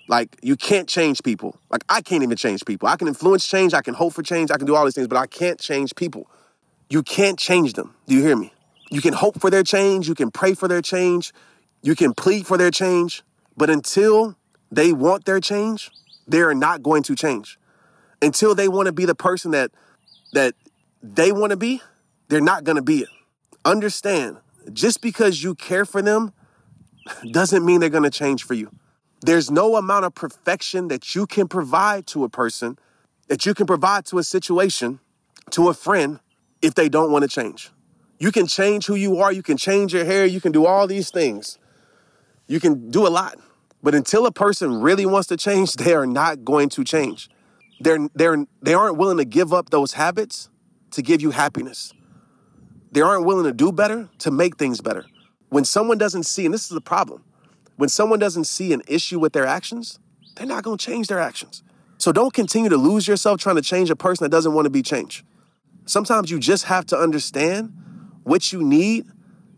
Like, 0.09 0.37
you 0.43 0.57
can't 0.57 0.89
change 0.89 1.23
people. 1.23 1.57
Like, 1.71 1.85
I 1.89 2.01
can't 2.01 2.25
even 2.25 2.37
change 2.37 2.65
people. 2.65 2.89
I 2.89 2.97
can 2.97 3.07
influence 3.07 3.47
change, 3.47 3.75
I 3.75 3.81
can 3.81 3.95
hope 3.95 4.13
for 4.13 4.25
change, 4.25 4.51
I 4.51 4.57
can 4.57 4.67
do 4.67 4.75
all 4.75 4.85
these 4.85 4.97
things, 4.97 5.07
but 5.07 5.17
I 5.17 5.29
can't 5.29 5.61
change 5.61 5.95
people. 5.95 6.29
You 6.89 7.05
can't 7.05 7.39
change 7.39 7.75
them. 7.75 7.95
Do 8.09 8.17
you 8.17 8.23
hear 8.23 8.35
me? 8.37 8.53
You 8.91 9.01
can 9.01 9.15
hope 9.15 9.41
for 9.41 9.51
their 9.51 9.63
change, 9.63 10.09
you 10.09 10.17
can 10.17 10.33
pray 10.33 10.55
for 10.55 10.67
their 10.67 10.83
change, 10.83 11.33
you 11.83 11.95
can 11.95 12.13
plead 12.13 12.45
for 12.45 12.59
their 12.59 12.73
change, 12.73 13.23
but 13.57 13.71
until 13.71 14.35
they 14.73 14.93
want 14.93 15.27
their 15.27 15.39
change, 15.39 15.93
they 16.27 16.41
are 16.41 16.55
not 16.55 16.83
going 16.83 17.05
to 17.05 17.15
change. 17.15 17.57
Until 18.21 18.57
they 18.57 18.67
want 18.67 18.87
to 18.87 18.93
be 18.93 19.05
the 19.05 19.15
person 19.15 19.53
that 19.53 19.71
that 20.33 20.55
they 21.03 21.31
want 21.31 21.51
to 21.51 21.57
be, 21.57 21.83
they're 22.31 22.41
not 22.41 22.65
going 22.65 22.77
to 22.77 22.83
be 22.83 23.01
it. 23.01 23.09
Understand, 23.65 24.39
just 24.73 25.03
because 25.03 25.43
you 25.43 25.55
care 25.55 25.85
for 25.85 26.01
them 26.01 26.33
doesn't 27.33 27.67
mean 27.67 27.81
they're 27.81 27.91
going 27.91 28.05
to 28.05 28.11
change 28.11 28.45
for 28.45 28.55
you. 28.55 28.71
There's 29.23 29.51
no 29.51 29.77
amount 29.77 30.07
of 30.07 30.15
perfection 30.15 30.89
that 30.89 31.15
you 31.15 31.27
can 31.27 31.49
provide 31.49 32.07
to 32.09 32.25
a 32.25 32.29
person, 32.29 32.79
that 33.29 33.45
you 33.45 33.53
can 33.53 33.67
provide 33.67 34.07
to 34.07 34.19
a 34.19 34.23
situation, 34.23 35.01
to 35.51 35.69
a 35.69 35.75
friend, 35.75 36.21
if 36.63 36.75
they 36.75 36.89
don't 36.89 37.11
want 37.11 37.23
to 37.23 37.29
change. 37.29 37.71
You 38.19 38.31
can 38.31 38.47
change 38.47 38.87
who 38.87 38.95
you 38.95 39.19
are, 39.19 39.33
you 39.33 39.43
can 39.43 39.57
change 39.57 39.93
your 39.93 40.05
hair, 40.05 40.25
you 40.25 40.41
can 40.41 40.53
do 40.53 40.65
all 40.67 40.87
these 40.87 41.11
things. 41.11 41.59
You 42.47 42.61
can 42.61 42.91
do 42.91 43.07
a 43.07 43.09
lot. 43.09 43.39
But 43.83 43.95
until 43.95 44.25
a 44.27 44.33
person 44.33 44.81
really 44.81 45.05
wants 45.05 45.29
to 45.29 45.37
change, 45.37 45.75
they 45.75 45.95
are 45.95 46.07
not 46.07 46.45
going 46.45 46.69
to 46.71 46.85
change. 46.85 47.29
They're, 47.81 48.09
they're, 48.15 48.47
they 48.63 48.75
aren't 48.75 48.99
willing 48.99 49.19
to 49.19 49.25
give 49.25 49.53
up 49.53 49.71
those 49.71 49.95
habits 49.95 50.49
to 50.93 51.03
give 51.03 51.21
you 51.21 51.31
happiness. 51.31 51.93
They 52.93 53.01
aren't 53.01 53.25
willing 53.25 53.45
to 53.45 53.53
do 53.53 53.73
better 53.73 54.09
to 54.19 54.31
make 54.31 54.57
things 54.57 54.81
better. 54.81 55.05
When 55.49 55.65
someone 55.65 55.99
doesn't 55.99 56.25
see, 56.25 56.45
and 56.45 56.55
this 56.55 56.65
is 56.65 56.71
the 56.71 56.81
problem, 56.81 57.25
when 57.77 57.89
someone 57.89 58.19
doesn't 58.19 58.45
see 58.45 58.73
an 58.73 58.83
issue 58.89 59.19
with 59.19 59.33
their 59.33 59.47
actions, 59.47 59.99
they're 60.37 60.47
not 60.47 60.65
going 60.65 60.79
to 60.79 60.85
change 60.85 61.09
their 61.09 61.19
actions. 61.21 61.63
So 61.99 62.13
don't 62.13 62.33
continue 62.33 62.69
to 62.71 62.77
lose 62.77 63.07
yourself 63.07 63.41
trying 63.41 63.57
to 63.57 63.63
change 63.63 63.91
a 63.91 63.97
person 63.97 64.25
that 64.25 64.31
doesn't 64.31 64.53
want 64.53 64.67
to 64.67 64.71
be 64.71 64.83
changed. 64.83 65.25
Sometimes 65.87 66.31
you 66.31 66.39
just 66.39 66.65
have 66.65 66.87
to 66.87 66.97
understand 66.97 67.73
what 68.23 68.53
you 68.53 68.63
need 68.63 69.07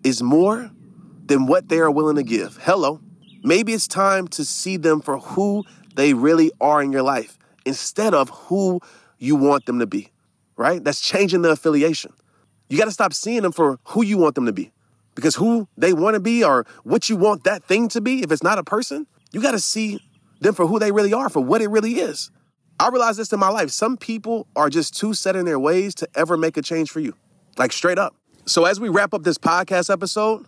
is 0.04 0.22
more 0.22 0.70
than 1.26 1.46
what 1.46 1.68
they 1.68 1.78
are 1.78 1.90
willing 1.90 2.16
to 2.16 2.22
give. 2.22 2.58
Hello. 2.62 3.00
Maybe 3.44 3.72
it's 3.72 3.88
time 3.88 4.28
to 4.28 4.44
see 4.44 4.76
them 4.76 5.00
for 5.00 5.18
who 5.18 5.64
they 5.94 6.14
really 6.14 6.52
are 6.60 6.82
in 6.82 6.92
your 6.92 7.02
life 7.02 7.38
instead 7.64 8.14
of 8.14 8.28
who 8.30 8.80
you 9.18 9.36
want 9.36 9.66
them 9.66 9.78
to 9.78 9.86
be, 9.86 10.10
right? 10.56 10.82
That's 10.82 11.00
changing 11.00 11.42
the 11.42 11.50
affiliation. 11.50 12.12
You 12.72 12.78
got 12.78 12.86
to 12.86 12.90
stop 12.90 13.12
seeing 13.12 13.42
them 13.42 13.52
for 13.52 13.78
who 13.84 14.02
you 14.02 14.16
want 14.16 14.34
them 14.34 14.46
to 14.46 14.52
be 14.52 14.72
because 15.14 15.34
who 15.34 15.68
they 15.76 15.92
want 15.92 16.14
to 16.14 16.20
be 16.20 16.42
or 16.42 16.64
what 16.84 17.10
you 17.10 17.16
want 17.16 17.44
that 17.44 17.62
thing 17.64 17.86
to 17.88 18.00
be, 18.00 18.22
if 18.22 18.32
it's 18.32 18.42
not 18.42 18.58
a 18.58 18.64
person, 18.64 19.06
you 19.30 19.42
got 19.42 19.50
to 19.50 19.60
see 19.60 20.00
them 20.40 20.54
for 20.54 20.66
who 20.66 20.78
they 20.78 20.90
really 20.90 21.12
are, 21.12 21.28
for 21.28 21.40
what 21.40 21.60
it 21.60 21.68
really 21.68 22.00
is. 22.00 22.30
I 22.80 22.88
realized 22.88 23.18
this 23.18 23.30
in 23.30 23.38
my 23.38 23.50
life. 23.50 23.68
Some 23.68 23.98
people 23.98 24.46
are 24.56 24.70
just 24.70 24.96
too 24.96 25.12
set 25.12 25.36
in 25.36 25.44
their 25.44 25.58
ways 25.58 25.94
to 25.96 26.08
ever 26.14 26.38
make 26.38 26.56
a 26.56 26.62
change 26.62 26.90
for 26.90 27.00
you, 27.00 27.14
like 27.58 27.72
straight 27.72 27.98
up. 27.98 28.16
So, 28.46 28.64
as 28.64 28.80
we 28.80 28.88
wrap 28.88 29.12
up 29.12 29.22
this 29.22 29.36
podcast 29.36 29.92
episode, 29.92 30.46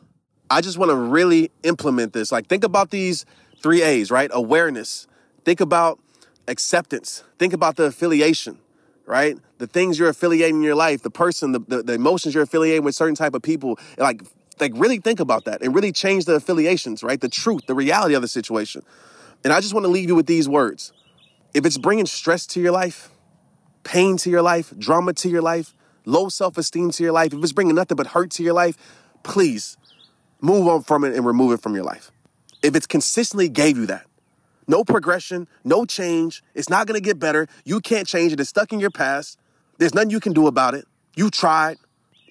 I 0.49 0.63
just 0.63 0.79
want 0.79 0.93
to 0.93 0.97
really 0.97 1.51
implement 1.63 2.15
this. 2.15 2.33
Like, 2.33 2.47
think 2.47 2.65
about 2.65 2.89
these 2.89 3.27
three 3.63 3.83
A's, 3.83 4.11
right? 4.11 4.31
Awareness. 4.33 5.07
Think 5.45 5.61
about 5.61 6.01
acceptance. 6.49 7.23
Think 7.39 7.53
about 7.53 7.77
the 7.77 7.85
affiliation, 7.85 8.61
right? 9.07 9.39
The 9.59 9.67
things 9.67 9.99
you're 9.99 10.09
affiliating 10.09 10.57
in 10.57 10.63
your 10.63 10.75
life, 10.75 11.03
the 11.03 11.11
person, 11.11 11.53
the, 11.53 11.61
the, 11.61 11.83
the 11.83 11.93
emotions 11.95 12.35
you're 12.35 12.45
affiliating 12.45 12.85
with 12.85 12.95
certain 12.95 13.15
type 13.15 13.35
of 13.35 13.43
people. 13.43 13.79
Like, 13.99 14.23
like 14.61 14.73
really 14.75 14.99
think 14.99 15.21
about 15.21 15.45
that 15.45 15.63
and 15.63 15.75
really 15.75 15.93
change 15.93 16.25
the 16.25 16.35
affiliations, 16.35 17.03
right? 17.03 17.21
The 17.21 17.29
truth, 17.29 17.67
the 17.67 17.75
reality 17.75 18.15
of 18.15 18.23
the 18.23 18.29
situation. 18.29 18.83
And 19.43 19.53
I 19.53 19.61
just 19.61 19.75
want 19.75 19.85
to 19.85 19.91
leave 19.91 20.09
you 20.09 20.15
with 20.15 20.27
these 20.27 20.49
words. 20.49 20.93
If 21.53 21.67
it's 21.67 21.79
bringing 21.79 22.07
stress 22.07 22.47
to 22.49 22.61
your 22.61 22.73
life, 22.73 23.11
pain 23.85 24.17
to 24.19 24.31
your 24.31 24.43
life, 24.43 24.73
drama 24.79 25.13
to 25.15 25.29
your 25.29 25.43
life, 25.43 25.75
low 26.05 26.29
self 26.29 26.59
esteem 26.59 26.91
to 26.93 27.03
your 27.03 27.13
life, 27.13 27.33
if 27.33 27.43
it's 27.43 27.53
bringing 27.53 27.75
nothing 27.75 27.97
but 27.97 28.09
hurt 28.09 28.31
to 28.33 28.43
your 28.43 28.55
life, 28.55 28.77
please 29.23 29.77
move 30.41 30.67
on 30.67 30.83
from 30.83 31.05
it 31.05 31.15
and 31.15 31.25
remove 31.25 31.53
it 31.53 31.61
from 31.63 31.75
your 31.75 31.85
life. 31.85 32.11
If 32.63 32.75
it's 32.75 32.87
consistently 32.87 33.49
gave 33.49 33.77
you 33.77 33.87
that, 33.87 34.07
no 34.67 34.85
progression, 34.85 35.49
no 35.65 35.85
change, 35.85 36.43
it's 36.55 36.69
not 36.69 36.87
gonna 36.87 37.01
get 37.01 37.19
better, 37.19 37.47
you 37.65 37.81
can't 37.81 38.07
change 38.07 38.33
it, 38.33 38.41
it's 38.41 38.51
stuck 38.51 38.73
in 38.73 38.81
your 38.81 38.91
past, 38.91 39.39
there's 39.79 39.95
nothing 39.95 40.11
you 40.11 40.21
can 40.21 40.33
do 40.33 40.47
about 40.47 40.75
it, 40.75 40.87
you 41.17 41.31
tried, 41.31 41.79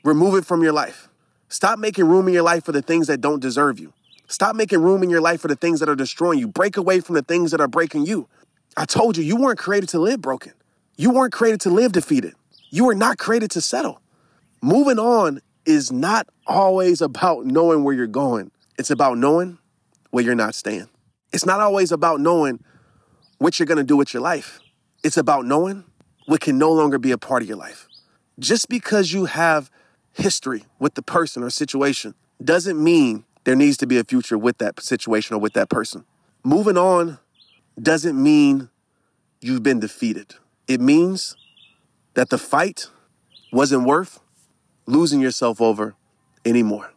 remove 0.04 0.36
it 0.36 0.46
from 0.46 0.64
your 0.64 0.74
life. 0.74 1.10
Stop 1.50 1.78
making 1.78 2.06
room 2.06 2.28
in 2.28 2.34
your 2.34 2.44
life 2.44 2.64
for 2.64 2.72
the 2.72 2.82
things 2.82 3.08
that 3.08 3.22
don't 3.22 3.40
deserve 3.40 3.80
you. 3.80 3.94
Stop 4.28 4.56
making 4.56 4.82
room 4.82 5.04
in 5.04 5.10
your 5.10 5.22
life 5.22 5.42
for 5.42 5.48
the 5.48 5.56
things 5.56 5.80
that 5.80 5.88
are 5.90 5.96
destroying 5.96 6.40
you. 6.40 6.48
Break 6.48 6.78
away 6.78 7.00
from 7.00 7.14
the 7.16 7.22
things 7.22 7.52
that 7.52 7.62
are 7.62 7.68
breaking 7.68 8.06
you. 8.06 8.28
I 8.76 8.86
told 8.86 9.18
you, 9.18 9.24
you 9.24 9.36
weren't 9.36 9.60
created 9.60 9.90
to 9.90 10.00
live 10.00 10.22
broken. 10.22 10.54
You 10.98 11.12
weren't 11.12 11.34
created 11.34 11.62
to 11.62 11.70
live 11.70 11.92
defeated. 11.92 12.34
You 12.72 12.86
were 12.86 12.96
not 12.96 13.20
created 13.20 13.52
to 13.52 13.62
settle. 13.62 14.02
Moving 14.62 14.98
on 14.98 15.42
is 15.66 15.92
not 15.92 16.28
always 16.48 17.02
about 17.02 17.46
knowing 17.46 17.84
where 17.84 17.94
you're 17.94 18.08
going, 18.08 18.52
it's 18.80 18.90
about 18.90 19.18
knowing 19.18 19.60
where 20.10 20.24
you're 20.24 20.36
not 20.36 20.56
staying. 20.56 20.90
It's 21.34 21.46
not 21.46 21.60
always 21.60 21.92
about 21.92 22.20
knowing 22.20 22.64
what 23.40 23.60
you're 23.60 23.66
gonna 23.66 23.84
do 23.84 23.98
with 23.98 24.14
your 24.14 24.22
life, 24.22 24.60
it's 25.04 25.18
about 25.18 25.46
knowing 25.46 25.84
what 26.28 26.40
can 26.40 26.58
no 26.58 26.72
longer 26.72 26.98
be 26.98 27.12
a 27.12 27.18
part 27.18 27.42
of 27.42 27.48
your 27.50 27.58
life. 27.58 27.90
Just 28.40 28.70
because 28.70 29.12
you 29.12 29.26
have 29.26 29.70
history 30.14 30.64
with 30.80 30.94
the 30.94 31.02
person 31.02 31.44
or 31.44 31.50
situation 31.50 32.14
doesn't 32.42 32.82
mean 32.82 33.26
there 33.44 33.56
needs 33.56 33.78
to 33.78 33.88
be 33.88 33.98
a 33.98 34.04
future 34.04 34.38
with 34.38 34.60
that 34.60 34.82
situation 34.82 35.36
or 35.36 35.40
with 35.40 35.54
that 35.54 35.70
person. 35.70 36.06
Moving 36.44 36.78
on 36.78 37.20
doesn't 37.82 38.22
mean 38.22 38.70
you've 39.42 39.64
been 39.64 39.80
defeated. 39.80 40.36
It 40.68 40.80
means 40.80 41.36
that 42.14 42.30
the 42.30 42.38
fight 42.38 42.88
wasn't 43.52 43.84
worth 43.84 44.20
losing 44.86 45.20
yourself 45.20 45.60
over 45.60 45.96
anymore. 46.46 46.94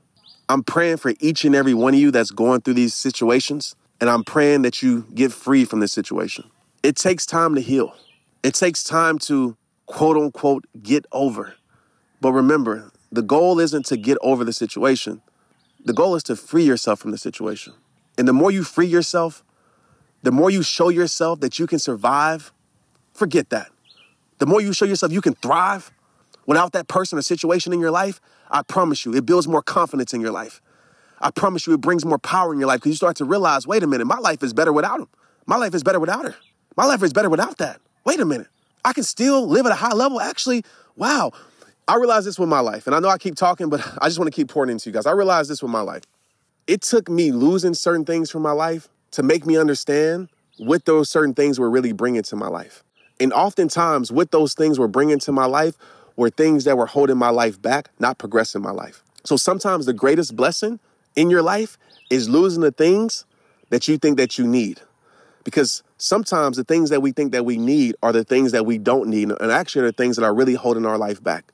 I'm 0.49 0.63
praying 0.63 0.99
for 0.99 1.15
each 1.19 1.45
and 1.45 1.55
every 1.55 1.75
one 1.75 1.95
of 1.95 2.01
you 2.01 2.11
that's 2.11 2.31
going 2.31 2.61
through 2.61 2.75
these 2.75 2.95
situations, 2.95 3.75
and 4.01 4.11
I'm 4.11 4.25
praying 4.25 4.63
that 4.63 4.83
you 4.83 5.07
get 5.15 5.33
free 5.33 5.65
from 5.65 5.81
this 5.81 5.93
situation. 5.93 6.51
It 6.83 6.97
takes 6.97 7.27
time 7.27 7.55
to 7.55 7.61
heal, 7.61 7.95
it 8.43 8.55
takes 8.55 8.85
time 8.85 9.19
to 9.21 9.57
quote 9.87 10.17
unquote 10.17 10.65
get 10.83 11.07
over. 11.13 11.55
But 12.21 12.33
remember, 12.33 12.91
the 13.13 13.23
goal 13.23 13.61
isn't 13.61 13.87
to 13.87 13.97
get 13.97 14.19
over 14.21 14.45
the 14.45 14.53
situation, 14.53 15.23
the 15.85 15.93
goal 15.93 16.15
is 16.17 16.23
to 16.25 16.37
free 16.37 16.65
yourself 16.65 17.01
from 17.01 17.11
the 17.11 17.19
situation. 17.19 17.75
And 18.19 18.27
the 18.27 18.33
more 18.33 18.51
you 18.51 18.65
free 18.65 18.87
yourself, 18.87 19.45
the 20.23 20.33
more 20.33 20.51
you 20.51 20.63
show 20.63 20.89
yourself 20.89 21.41
that 21.41 21.59
you 21.59 21.67
can 21.67 21.79
survive, 21.79 22.53
forget 23.13 23.51
that. 23.51 23.71
The 24.39 24.47
more 24.47 24.61
you 24.61 24.73
show 24.73 24.85
yourself 24.85 25.13
you 25.13 25.21
can 25.21 25.35
thrive 25.35 25.91
without 26.47 26.73
that 26.73 26.89
person 26.89 27.19
or 27.19 27.23
situation 27.23 27.73
in 27.73 27.81
your 27.81 27.91
life, 27.91 28.21
I 28.51 28.63
promise 28.63 29.05
you, 29.05 29.15
it 29.15 29.27
builds 29.27 29.49
more 29.49 29.63
confidence 29.63 30.15
in 30.15 30.21
your 30.21 30.31
life. 30.31 30.61
I 31.21 31.31
promise 31.31 31.67
you, 31.67 31.75
it 31.75 31.81
brings 31.81 32.05
more 32.05 32.19
power 32.19 32.53
in 32.53 32.59
your 32.59 32.69
life 32.69 32.81
because 32.81 32.91
you 32.91 32.97
start 32.97 33.17
to 33.17 33.25
realize 33.25 33.67
wait 33.67 33.83
a 33.83 33.87
minute, 33.87 34.07
my 34.07 34.19
life 34.19 34.43
is 34.43 34.53
better 34.53 34.73
without 34.73 35.01
him. 35.01 35.09
My 35.47 35.57
life 35.57 35.75
is 35.75 35.83
better 35.83 36.01
without 36.01 36.25
her. 36.25 36.35
My 36.77 36.85
life 36.85 37.03
is 37.03 37.13
better 37.13 37.31
without 37.31 37.59
that. 37.59 37.81
Wait 38.05 38.21
a 38.21 38.25
minute. 38.25 38.49
I 38.85 38.93
can 38.93 39.05
still 39.05 39.47
live 39.47 39.67
at 39.67 39.73
a 39.73 39.77
high 39.77 39.95
level. 39.95 40.21
Actually, 40.21 40.65
wow. 40.97 41.33
I 41.89 41.97
realized 41.97 42.27
this 42.27 42.39
with 42.39 42.49
my 42.49 42.61
life, 42.61 42.87
and 42.87 42.97
I 42.97 42.99
know 42.99 43.09
I 43.09 43.19
keep 43.19 43.37
talking, 43.37 43.69
but 43.69 43.81
I 44.03 44.07
just 44.07 44.19
want 44.19 44.27
to 44.27 44.35
keep 44.35 44.49
pouring 44.49 44.71
into 44.71 44.89
you 44.89 44.93
guys. 44.93 45.07
I 45.07 45.13
realized 45.13 45.51
this 45.51 45.63
with 45.63 45.71
my 45.71 45.81
life. 45.81 46.03
It 46.67 46.83
took 46.83 47.09
me 47.09 47.31
losing 47.31 47.75
certain 47.75 48.05
things 48.05 48.31
from 48.31 48.43
my 48.43 48.53
life 48.53 48.89
to 49.13 49.23
make 49.23 49.47
me 49.47 49.57
understand 49.57 50.29
what 50.59 50.85
those 50.85 51.09
certain 51.09 51.35
things 51.35 51.61
were 51.61 51.71
really 51.71 51.93
bringing 51.93 52.23
to 52.25 52.37
my 52.37 52.49
life. 52.49 52.83
And 53.21 53.33
oftentimes, 53.33 54.11
what 54.11 54.31
those 54.31 54.55
things 54.55 54.79
were 54.79 54.89
bringing 54.89 55.19
to 55.21 55.33
my 55.33 55.47
life 55.47 55.77
were 56.17 56.31
things 56.31 56.65
that 56.65 56.77
were 56.77 56.87
holding 56.87 57.17
my 57.17 57.29
life 57.29 57.61
back, 57.61 57.91
not 57.99 58.19
progressing 58.19 58.63
my 58.63 58.73
life. 58.73 59.03
So 59.25 59.37
sometimes 59.37 59.87
the 59.87 59.93
greatest 59.93 60.35
blessing 60.35 60.81
in 61.17 61.31
your 61.31 61.43
life 61.43 61.79
is 62.11 62.29
losing 62.29 62.63
the 62.63 62.71
things 62.71 63.25
that 63.71 63.89
you 63.89 63.99
think 63.99 64.17
that 64.19 64.39
you 64.39 64.47
need. 64.47 64.81
Because 65.43 65.83
sometimes 65.99 66.57
the 66.57 66.65
things 66.65 66.91
that 66.91 67.03
we 67.03 67.13
think 67.13 67.33
that 67.33 67.45
we 67.45 67.57
need 67.57 67.97
are 68.03 68.13
the 68.13 68.25
things 68.25 68.53
that 68.53 68.67
we 68.67 68.79
don't 68.79 69.09
need, 69.09 69.31
and 69.31 69.53
actually 69.53 69.83
are 69.83 69.87
the 69.87 69.93
things 69.93 70.17
that 70.17 70.25
are 70.25 70.35
really 70.35 70.55
holding 70.55 70.87
our 70.87 70.99
life 70.99 71.23
back. 71.23 71.53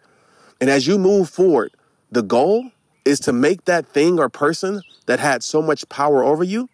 And 0.60 0.68
as 0.68 0.86
you 0.86 0.98
move 0.98 1.28
forward, 1.28 1.72
the 2.10 2.22
goal 2.22 2.70
is 3.04 3.20
to 3.20 3.32
make 3.32 3.64
that 3.64 3.86
thing 3.86 4.18
or 4.18 4.28
person 4.28 4.82
that 5.06 5.18
had 5.18 5.42
so 5.42 5.60
much 5.60 5.88
power 5.88 6.22
over 6.22 6.44
you 6.44 6.68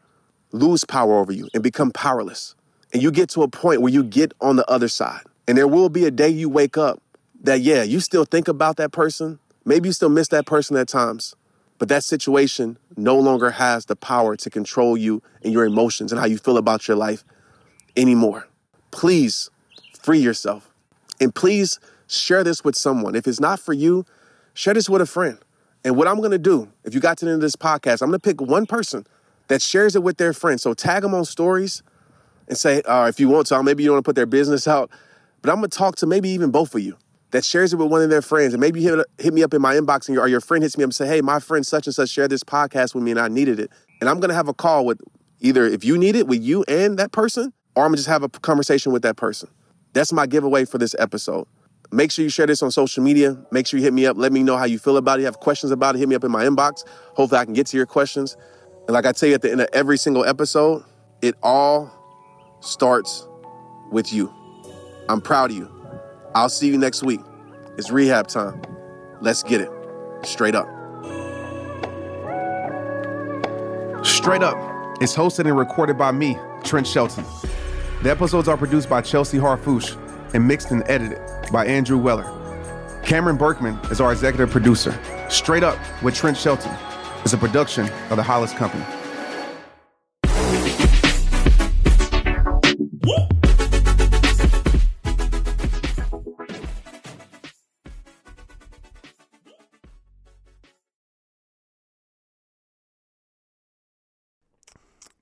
lose 0.52 0.84
power 0.84 1.18
over 1.18 1.32
you 1.32 1.48
and 1.54 1.62
become 1.62 1.90
powerless. 1.90 2.54
And 2.92 3.02
you 3.02 3.10
get 3.10 3.28
to 3.30 3.42
a 3.42 3.48
point 3.48 3.82
where 3.82 3.92
you 3.92 4.02
get 4.02 4.32
on 4.40 4.56
the 4.56 4.68
other 4.70 4.88
side. 4.88 5.22
And 5.46 5.56
there 5.56 5.68
will 5.68 5.88
be 5.88 6.04
a 6.04 6.10
day 6.10 6.28
you 6.28 6.48
wake 6.48 6.76
up 6.76 7.02
that, 7.42 7.60
yeah, 7.60 7.82
you 7.82 8.00
still 8.00 8.24
think 8.24 8.48
about 8.48 8.76
that 8.76 8.92
person. 8.92 9.38
Maybe 9.64 9.88
you 9.88 9.92
still 9.92 10.08
miss 10.08 10.28
that 10.28 10.46
person 10.46 10.76
at 10.76 10.88
times, 10.88 11.34
but 11.78 11.88
that 11.88 12.04
situation 12.04 12.76
no 12.96 13.18
longer 13.18 13.50
has 13.52 13.86
the 13.86 13.96
power 13.96 14.36
to 14.36 14.50
control 14.50 14.96
you 14.96 15.22
and 15.42 15.52
your 15.52 15.64
emotions 15.64 16.12
and 16.12 16.20
how 16.20 16.26
you 16.26 16.38
feel 16.38 16.56
about 16.56 16.88
your 16.88 16.96
life 16.96 17.24
anymore. 17.96 18.48
Please 18.90 19.50
free 20.00 20.18
yourself. 20.18 20.70
And 21.20 21.34
please 21.34 21.78
share 22.06 22.42
this 22.44 22.64
with 22.64 22.76
someone. 22.76 23.14
If 23.14 23.26
it's 23.26 23.40
not 23.40 23.60
for 23.60 23.72
you, 23.72 24.04
share 24.54 24.74
this 24.74 24.88
with 24.88 25.00
a 25.00 25.06
friend. 25.06 25.38
And 25.84 25.96
what 25.96 26.08
I'm 26.08 26.20
gonna 26.20 26.38
do, 26.38 26.68
if 26.84 26.94
you 26.94 27.00
got 27.00 27.18
to 27.18 27.24
the 27.24 27.30
end 27.30 27.36
of 27.36 27.42
this 27.42 27.56
podcast, 27.56 28.02
I'm 28.02 28.08
gonna 28.08 28.18
pick 28.18 28.40
one 28.40 28.66
person 28.66 29.06
that 29.46 29.62
shares 29.62 29.94
it 29.94 30.02
with 30.02 30.16
their 30.16 30.32
friend. 30.32 30.60
So 30.60 30.74
tag 30.74 31.02
them 31.02 31.14
on 31.14 31.24
stories 31.24 31.82
and 32.48 32.58
say, 32.58 32.82
uh, 32.82 33.06
if 33.06 33.20
you 33.20 33.28
want 33.28 33.46
to, 33.48 33.62
maybe 33.62 33.82
you 33.84 33.92
want 33.92 34.04
to 34.04 34.08
put 34.08 34.16
their 34.16 34.26
business 34.26 34.66
out, 34.66 34.90
but 35.42 35.50
I'm 35.50 35.56
gonna 35.56 35.68
talk 35.68 35.96
to 35.96 36.06
maybe 36.06 36.28
even 36.30 36.50
both 36.50 36.74
of 36.74 36.80
you 36.80 36.96
that 37.30 37.44
shares 37.44 37.72
it 37.72 37.76
with 37.76 37.90
one 37.90 38.02
of 38.02 38.10
their 38.10 38.22
friends. 38.22 38.54
And 38.54 38.60
maybe 38.60 38.80
you 38.80 38.96
hit, 38.96 39.06
hit 39.18 39.34
me 39.34 39.42
up 39.42 39.52
in 39.52 39.60
my 39.60 39.74
inbox 39.74 40.08
and 40.08 40.14
your, 40.14 40.24
or 40.24 40.28
your 40.28 40.40
friend 40.40 40.62
hits 40.62 40.78
me 40.78 40.84
up 40.84 40.88
and 40.88 40.94
say, 40.94 41.06
hey, 41.06 41.20
my 41.20 41.40
friend 41.40 41.66
such 41.66 41.86
and 41.86 41.94
such 41.94 42.10
shared 42.10 42.30
this 42.30 42.42
podcast 42.42 42.94
with 42.94 43.04
me 43.04 43.10
and 43.10 43.20
I 43.20 43.28
needed 43.28 43.60
it. 43.60 43.70
And 44.00 44.08
I'm 44.08 44.20
gonna 44.20 44.34
have 44.34 44.48
a 44.48 44.54
call 44.54 44.86
with 44.86 45.00
either 45.40 45.66
if 45.66 45.84
you 45.84 45.98
need 45.98 46.16
it 46.16 46.26
with 46.26 46.42
you 46.42 46.64
and 46.68 46.98
that 46.98 47.12
person, 47.12 47.52
or 47.74 47.84
I'm 47.84 47.90
gonna 47.90 47.96
just 47.96 48.08
have 48.08 48.22
a 48.22 48.28
conversation 48.28 48.92
with 48.92 49.02
that 49.02 49.16
person. 49.16 49.48
That's 49.92 50.12
my 50.12 50.26
giveaway 50.26 50.64
for 50.64 50.78
this 50.78 50.94
episode. 50.98 51.46
Make 51.90 52.10
sure 52.10 52.22
you 52.22 52.28
share 52.28 52.46
this 52.46 52.62
on 52.62 52.70
social 52.70 53.02
media. 53.02 53.36
Make 53.50 53.66
sure 53.66 53.78
you 53.78 53.84
hit 53.84 53.94
me 53.94 54.04
up. 54.06 54.16
Let 54.18 54.32
me 54.32 54.42
know 54.42 54.56
how 54.56 54.66
you 54.66 54.78
feel 54.78 54.98
about 54.98 55.20
it. 55.20 55.24
Have 55.24 55.40
questions 55.40 55.72
about 55.72 55.94
it, 55.94 55.98
hit 55.98 56.08
me 56.08 56.14
up 56.14 56.24
in 56.24 56.30
my 56.30 56.44
inbox. 56.44 56.86
Hopefully, 57.14 57.40
I 57.40 57.44
can 57.44 57.54
get 57.54 57.66
to 57.68 57.76
your 57.76 57.86
questions. 57.86 58.36
And 58.86 58.94
like 58.94 59.06
I 59.06 59.12
tell 59.12 59.28
you 59.28 59.34
at 59.34 59.42
the 59.42 59.50
end 59.50 59.60
of 59.60 59.68
every 59.72 59.98
single 59.98 60.24
episode, 60.24 60.84
it 61.22 61.34
all 61.42 61.90
starts 62.60 63.26
with 63.90 64.12
you. 64.12 64.32
I'm 65.08 65.20
proud 65.20 65.50
of 65.50 65.56
you. 65.56 65.77
I'll 66.38 66.48
see 66.48 66.68
you 66.68 66.78
next 66.78 67.02
week. 67.02 67.20
It's 67.78 67.90
rehab 67.90 68.28
time. 68.28 68.62
Let's 69.20 69.42
get 69.42 69.60
it. 69.60 69.70
Straight 70.22 70.54
up. 70.54 70.68
Straight 74.06 74.44
Up 74.44 74.56
is 75.02 75.16
hosted 75.16 75.46
and 75.46 75.58
recorded 75.58 75.98
by 75.98 76.12
me, 76.12 76.38
Trent 76.62 76.86
Shelton. 76.86 77.24
The 78.04 78.10
episodes 78.12 78.46
are 78.46 78.56
produced 78.56 78.88
by 78.88 79.00
Chelsea 79.00 79.36
Harfouche 79.36 79.96
and 80.32 80.46
mixed 80.46 80.70
and 80.70 80.84
edited 80.88 81.20
by 81.50 81.66
Andrew 81.66 81.98
Weller. 81.98 82.30
Cameron 83.04 83.36
Berkman 83.36 83.76
is 83.90 84.00
our 84.00 84.12
executive 84.12 84.48
producer. 84.48 84.96
Straight 85.28 85.64
Up 85.64 85.76
with 86.04 86.14
Trent 86.14 86.36
Shelton 86.36 86.72
is 87.24 87.32
a 87.32 87.36
production 87.36 87.88
of 88.10 88.16
the 88.16 88.22
Hollis 88.22 88.52
Company. 88.52 88.84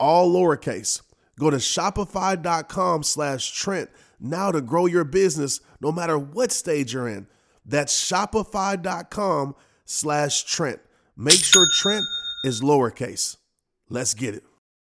all 0.00 0.32
lowercase. 0.32 1.02
Go 1.38 1.50
to 1.50 1.58
shopify.com 1.58 3.02
slash 3.02 3.52
Trent 3.52 3.90
now 4.18 4.50
to 4.50 4.60
grow 4.60 4.86
your 4.86 5.04
business 5.04 5.60
no 5.80 5.92
matter 5.92 6.18
what 6.18 6.50
stage 6.50 6.92
you're 6.92 7.08
in. 7.08 7.26
That's 7.64 7.94
shopify.com 8.10 9.54
slash 9.84 10.42
Trent. 10.44 10.80
Make 11.16 11.38
sure 11.38 11.66
Trent 11.72 12.04
is 12.44 12.60
lowercase. 12.60 13.36
Let's 13.88 14.14
get 14.14 14.34
it. 14.34 14.42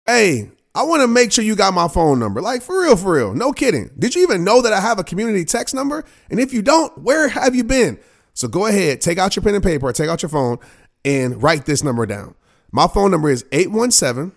Hey, 0.06 0.50
I 0.74 0.82
want 0.82 1.02
to 1.02 1.08
make 1.08 1.32
sure 1.32 1.44
you 1.44 1.56
got 1.56 1.72
my 1.72 1.88
phone 1.88 2.18
number. 2.18 2.42
Like 2.42 2.62
for 2.62 2.82
real, 2.82 2.96
for 2.96 3.14
real. 3.14 3.34
No 3.34 3.52
kidding. 3.52 3.90
Did 3.98 4.14
you 4.14 4.22
even 4.22 4.44
know 4.44 4.60
that 4.62 4.72
I 4.72 4.80
have 4.80 4.98
a 4.98 5.04
community 5.04 5.44
text 5.44 5.74
number? 5.74 6.04
And 6.30 6.40
if 6.40 6.52
you 6.52 6.62
don't, 6.62 6.96
where 6.98 7.28
have 7.28 7.54
you 7.54 7.64
been? 7.64 7.98
So 8.34 8.48
go 8.48 8.66
ahead, 8.66 9.00
take 9.00 9.18
out 9.18 9.36
your 9.36 9.44
pen 9.44 9.54
and 9.54 9.62
paper, 9.62 9.92
take 9.92 10.08
out 10.08 10.22
your 10.22 10.28
phone, 10.28 10.58
and 11.04 11.40
write 11.42 11.66
this 11.66 11.84
number 11.84 12.06
down. 12.06 12.34
My 12.72 12.88
phone 12.88 13.12
number 13.12 13.30
is 13.30 13.44
817 13.52 14.32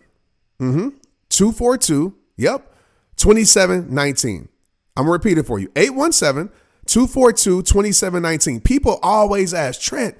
mm-hmm, 0.60 0.90
242, 1.30 2.16
yep, 2.38 2.74
2719. 3.18 4.50
I'm 4.96 5.06
going 5.06 5.08
to 5.08 5.12
repeat 5.12 5.38
it 5.38 5.46
for 5.46 5.60
you 5.60 5.72
817 5.76 6.52
242 6.88 7.62
2719. 7.64 8.62
People 8.62 9.00
always 9.04 9.54
ask, 9.54 9.82
Trent, 9.82 10.18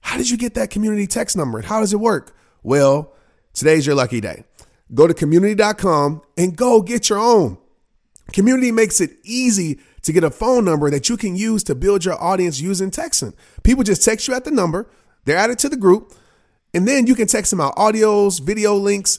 how 0.00 0.16
did 0.16 0.30
you 0.30 0.36
get 0.36 0.54
that 0.54 0.70
community 0.70 1.06
text 1.06 1.36
number? 1.36 1.58
And 1.58 1.66
how 1.66 1.80
does 1.80 1.92
it 1.92 2.00
work? 2.00 2.36
Well, 2.62 3.14
today's 3.52 3.86
your 3.86 3.94
lucky 3.94 4.20
day. 4.20 4.44
Go 4.94 5.06
to 5.06 5.14
community.com 5.14 6.22
and 6.36 6.56
go 6.56 6.82
get 6.82 7.08
your 7.08 7.18
own. 7.18 7.58
Community 8.32 8.70
makes 8.72 9.00
it 9.00 9.12
easy 9.24 9.80
to 10.02 10.12
get 10.12 10.24
a 10.24 10.30
phone 10.30 10.64
number 10.64 10.90
that 10.90 11.08
you 11.08 11.16
can 11.16 11.36
use 11.36 11.62
to 11.64 11.74
build 11.74 12.04
your 12.04 12.22
audience 12.22 12.60
using 12.60 12.90
texting. 12.90 13.34
People 13.62 13.84
just 13.84 14.04
text 14.04 14.28
you 14.28 14.34
at 14.34 14.44
the 14.44 14.50
number, 14.50 14.88
they're 15.24 15.36
added 15.36 15.58
to 15.60 15.68
the 15.68 15.76
group, 15.76 16.12
and 16.74 16.86
then 16.86 17.06
you 17.06 17.14
can 17.14 17.26
text 17.26 17.50
them 17.50 17.60
out 17.60 17.76
audios, 17.76 18.40
video 18.40 18.74
links, 18.74 19.18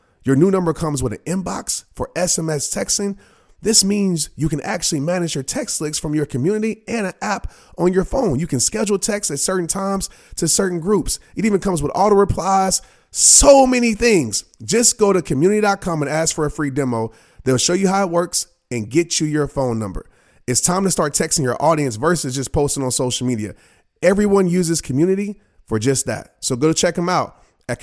Your 0.23 0.35
new 0.35 0.51
number 0.51 0.73
comes 0.73 1.01
with 1.01 1.13
an 1.13 1.19
inbox 1.25 1.85
for 1.93 2.11
SMS 2.15 2.75
texting. 2.75 3.17
This 3.61 3.83
means 3.83 4.29
you 4.35 4.49
can 4.49 4.61
actually 4.61 4.99
manage 4.99 5.35
your 5.35 5.43
text 5.43 5.81
links 5.81 5.99
from 5.99 6.15
your 6.15 6.25
community 6.25 6.83
and 6.87 7.07
an 7.07 7.13
app 7.21 7.51
on 7.77 7.93
your 7.93 8.03
phone. 8.03 8.39
You 8.39 8.47
can 8.47 8.59
schedule 8.59 8.97
texts 8.97 9.31
at 9.31 9.39
certain 9.39 9.67
times 9.67 10.09
to 10.37 10.47
certain 10.47 10.79
groups. 10.79 11.19
It 11.35 11.45
even 11.45 11.59
comes 11.59 11.81
with 11.81 11.91
auto 11.93 12.15
replies, 12.15 12.81
so 13.11 13.67
many 13.67 13.93
things. 13.93 14.45
Just 14.63 14.97
go 14.97 15.13
to 15.13 15.21
community.com 15.21 16.01
and 16.01 16.09
ask 16.09 16.35
for 16.35 16.45
a 16.45 16.51
free 16.51 16.71
demo. 16.71 17.11
They'll 17.43 17.57
show 17.57 17.73
you 17.73 17.87
how 17.87 18.05
it 18.05 18.11
works 18.11 18.47
and 18.71 18.89
get 18.89 19.19
you 19.19 19.27
your 19.27 19.47
phone 19.47 19.77
number. 19.77 20.09
It's 20.47 20.61
time 20.61 20.83
to 20.83 20.91
start 20.91 21.13
texting 21.13 21.43
your 21.43 21.61
audience 21.61 21.97
versus 21.97 22.35
just 22.35 22.51
posting 22.51 22.83
on 22.83 22.91
social 22.91 23.27
media. 23.27 23.53
Everyone 24.01 24.47
uses 24.47 24.81
community 24.81 25.39
for 25.65 25.77
just 25.77 26.05
that. 26.07 26.35
So 26.39 26.55
go 26.55 26.67
to 26.67 26.73
check 26.73 26.95
them 26.95 27.09
out 27.09 27.43
at 27.69 27.79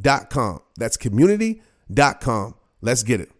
community.com. 0.00 0.62
That's 0.76 0.96
community.com. 0.96 2.54
Let's 2.82 3.02
get 3.02 3.20
it. 3.20 3.35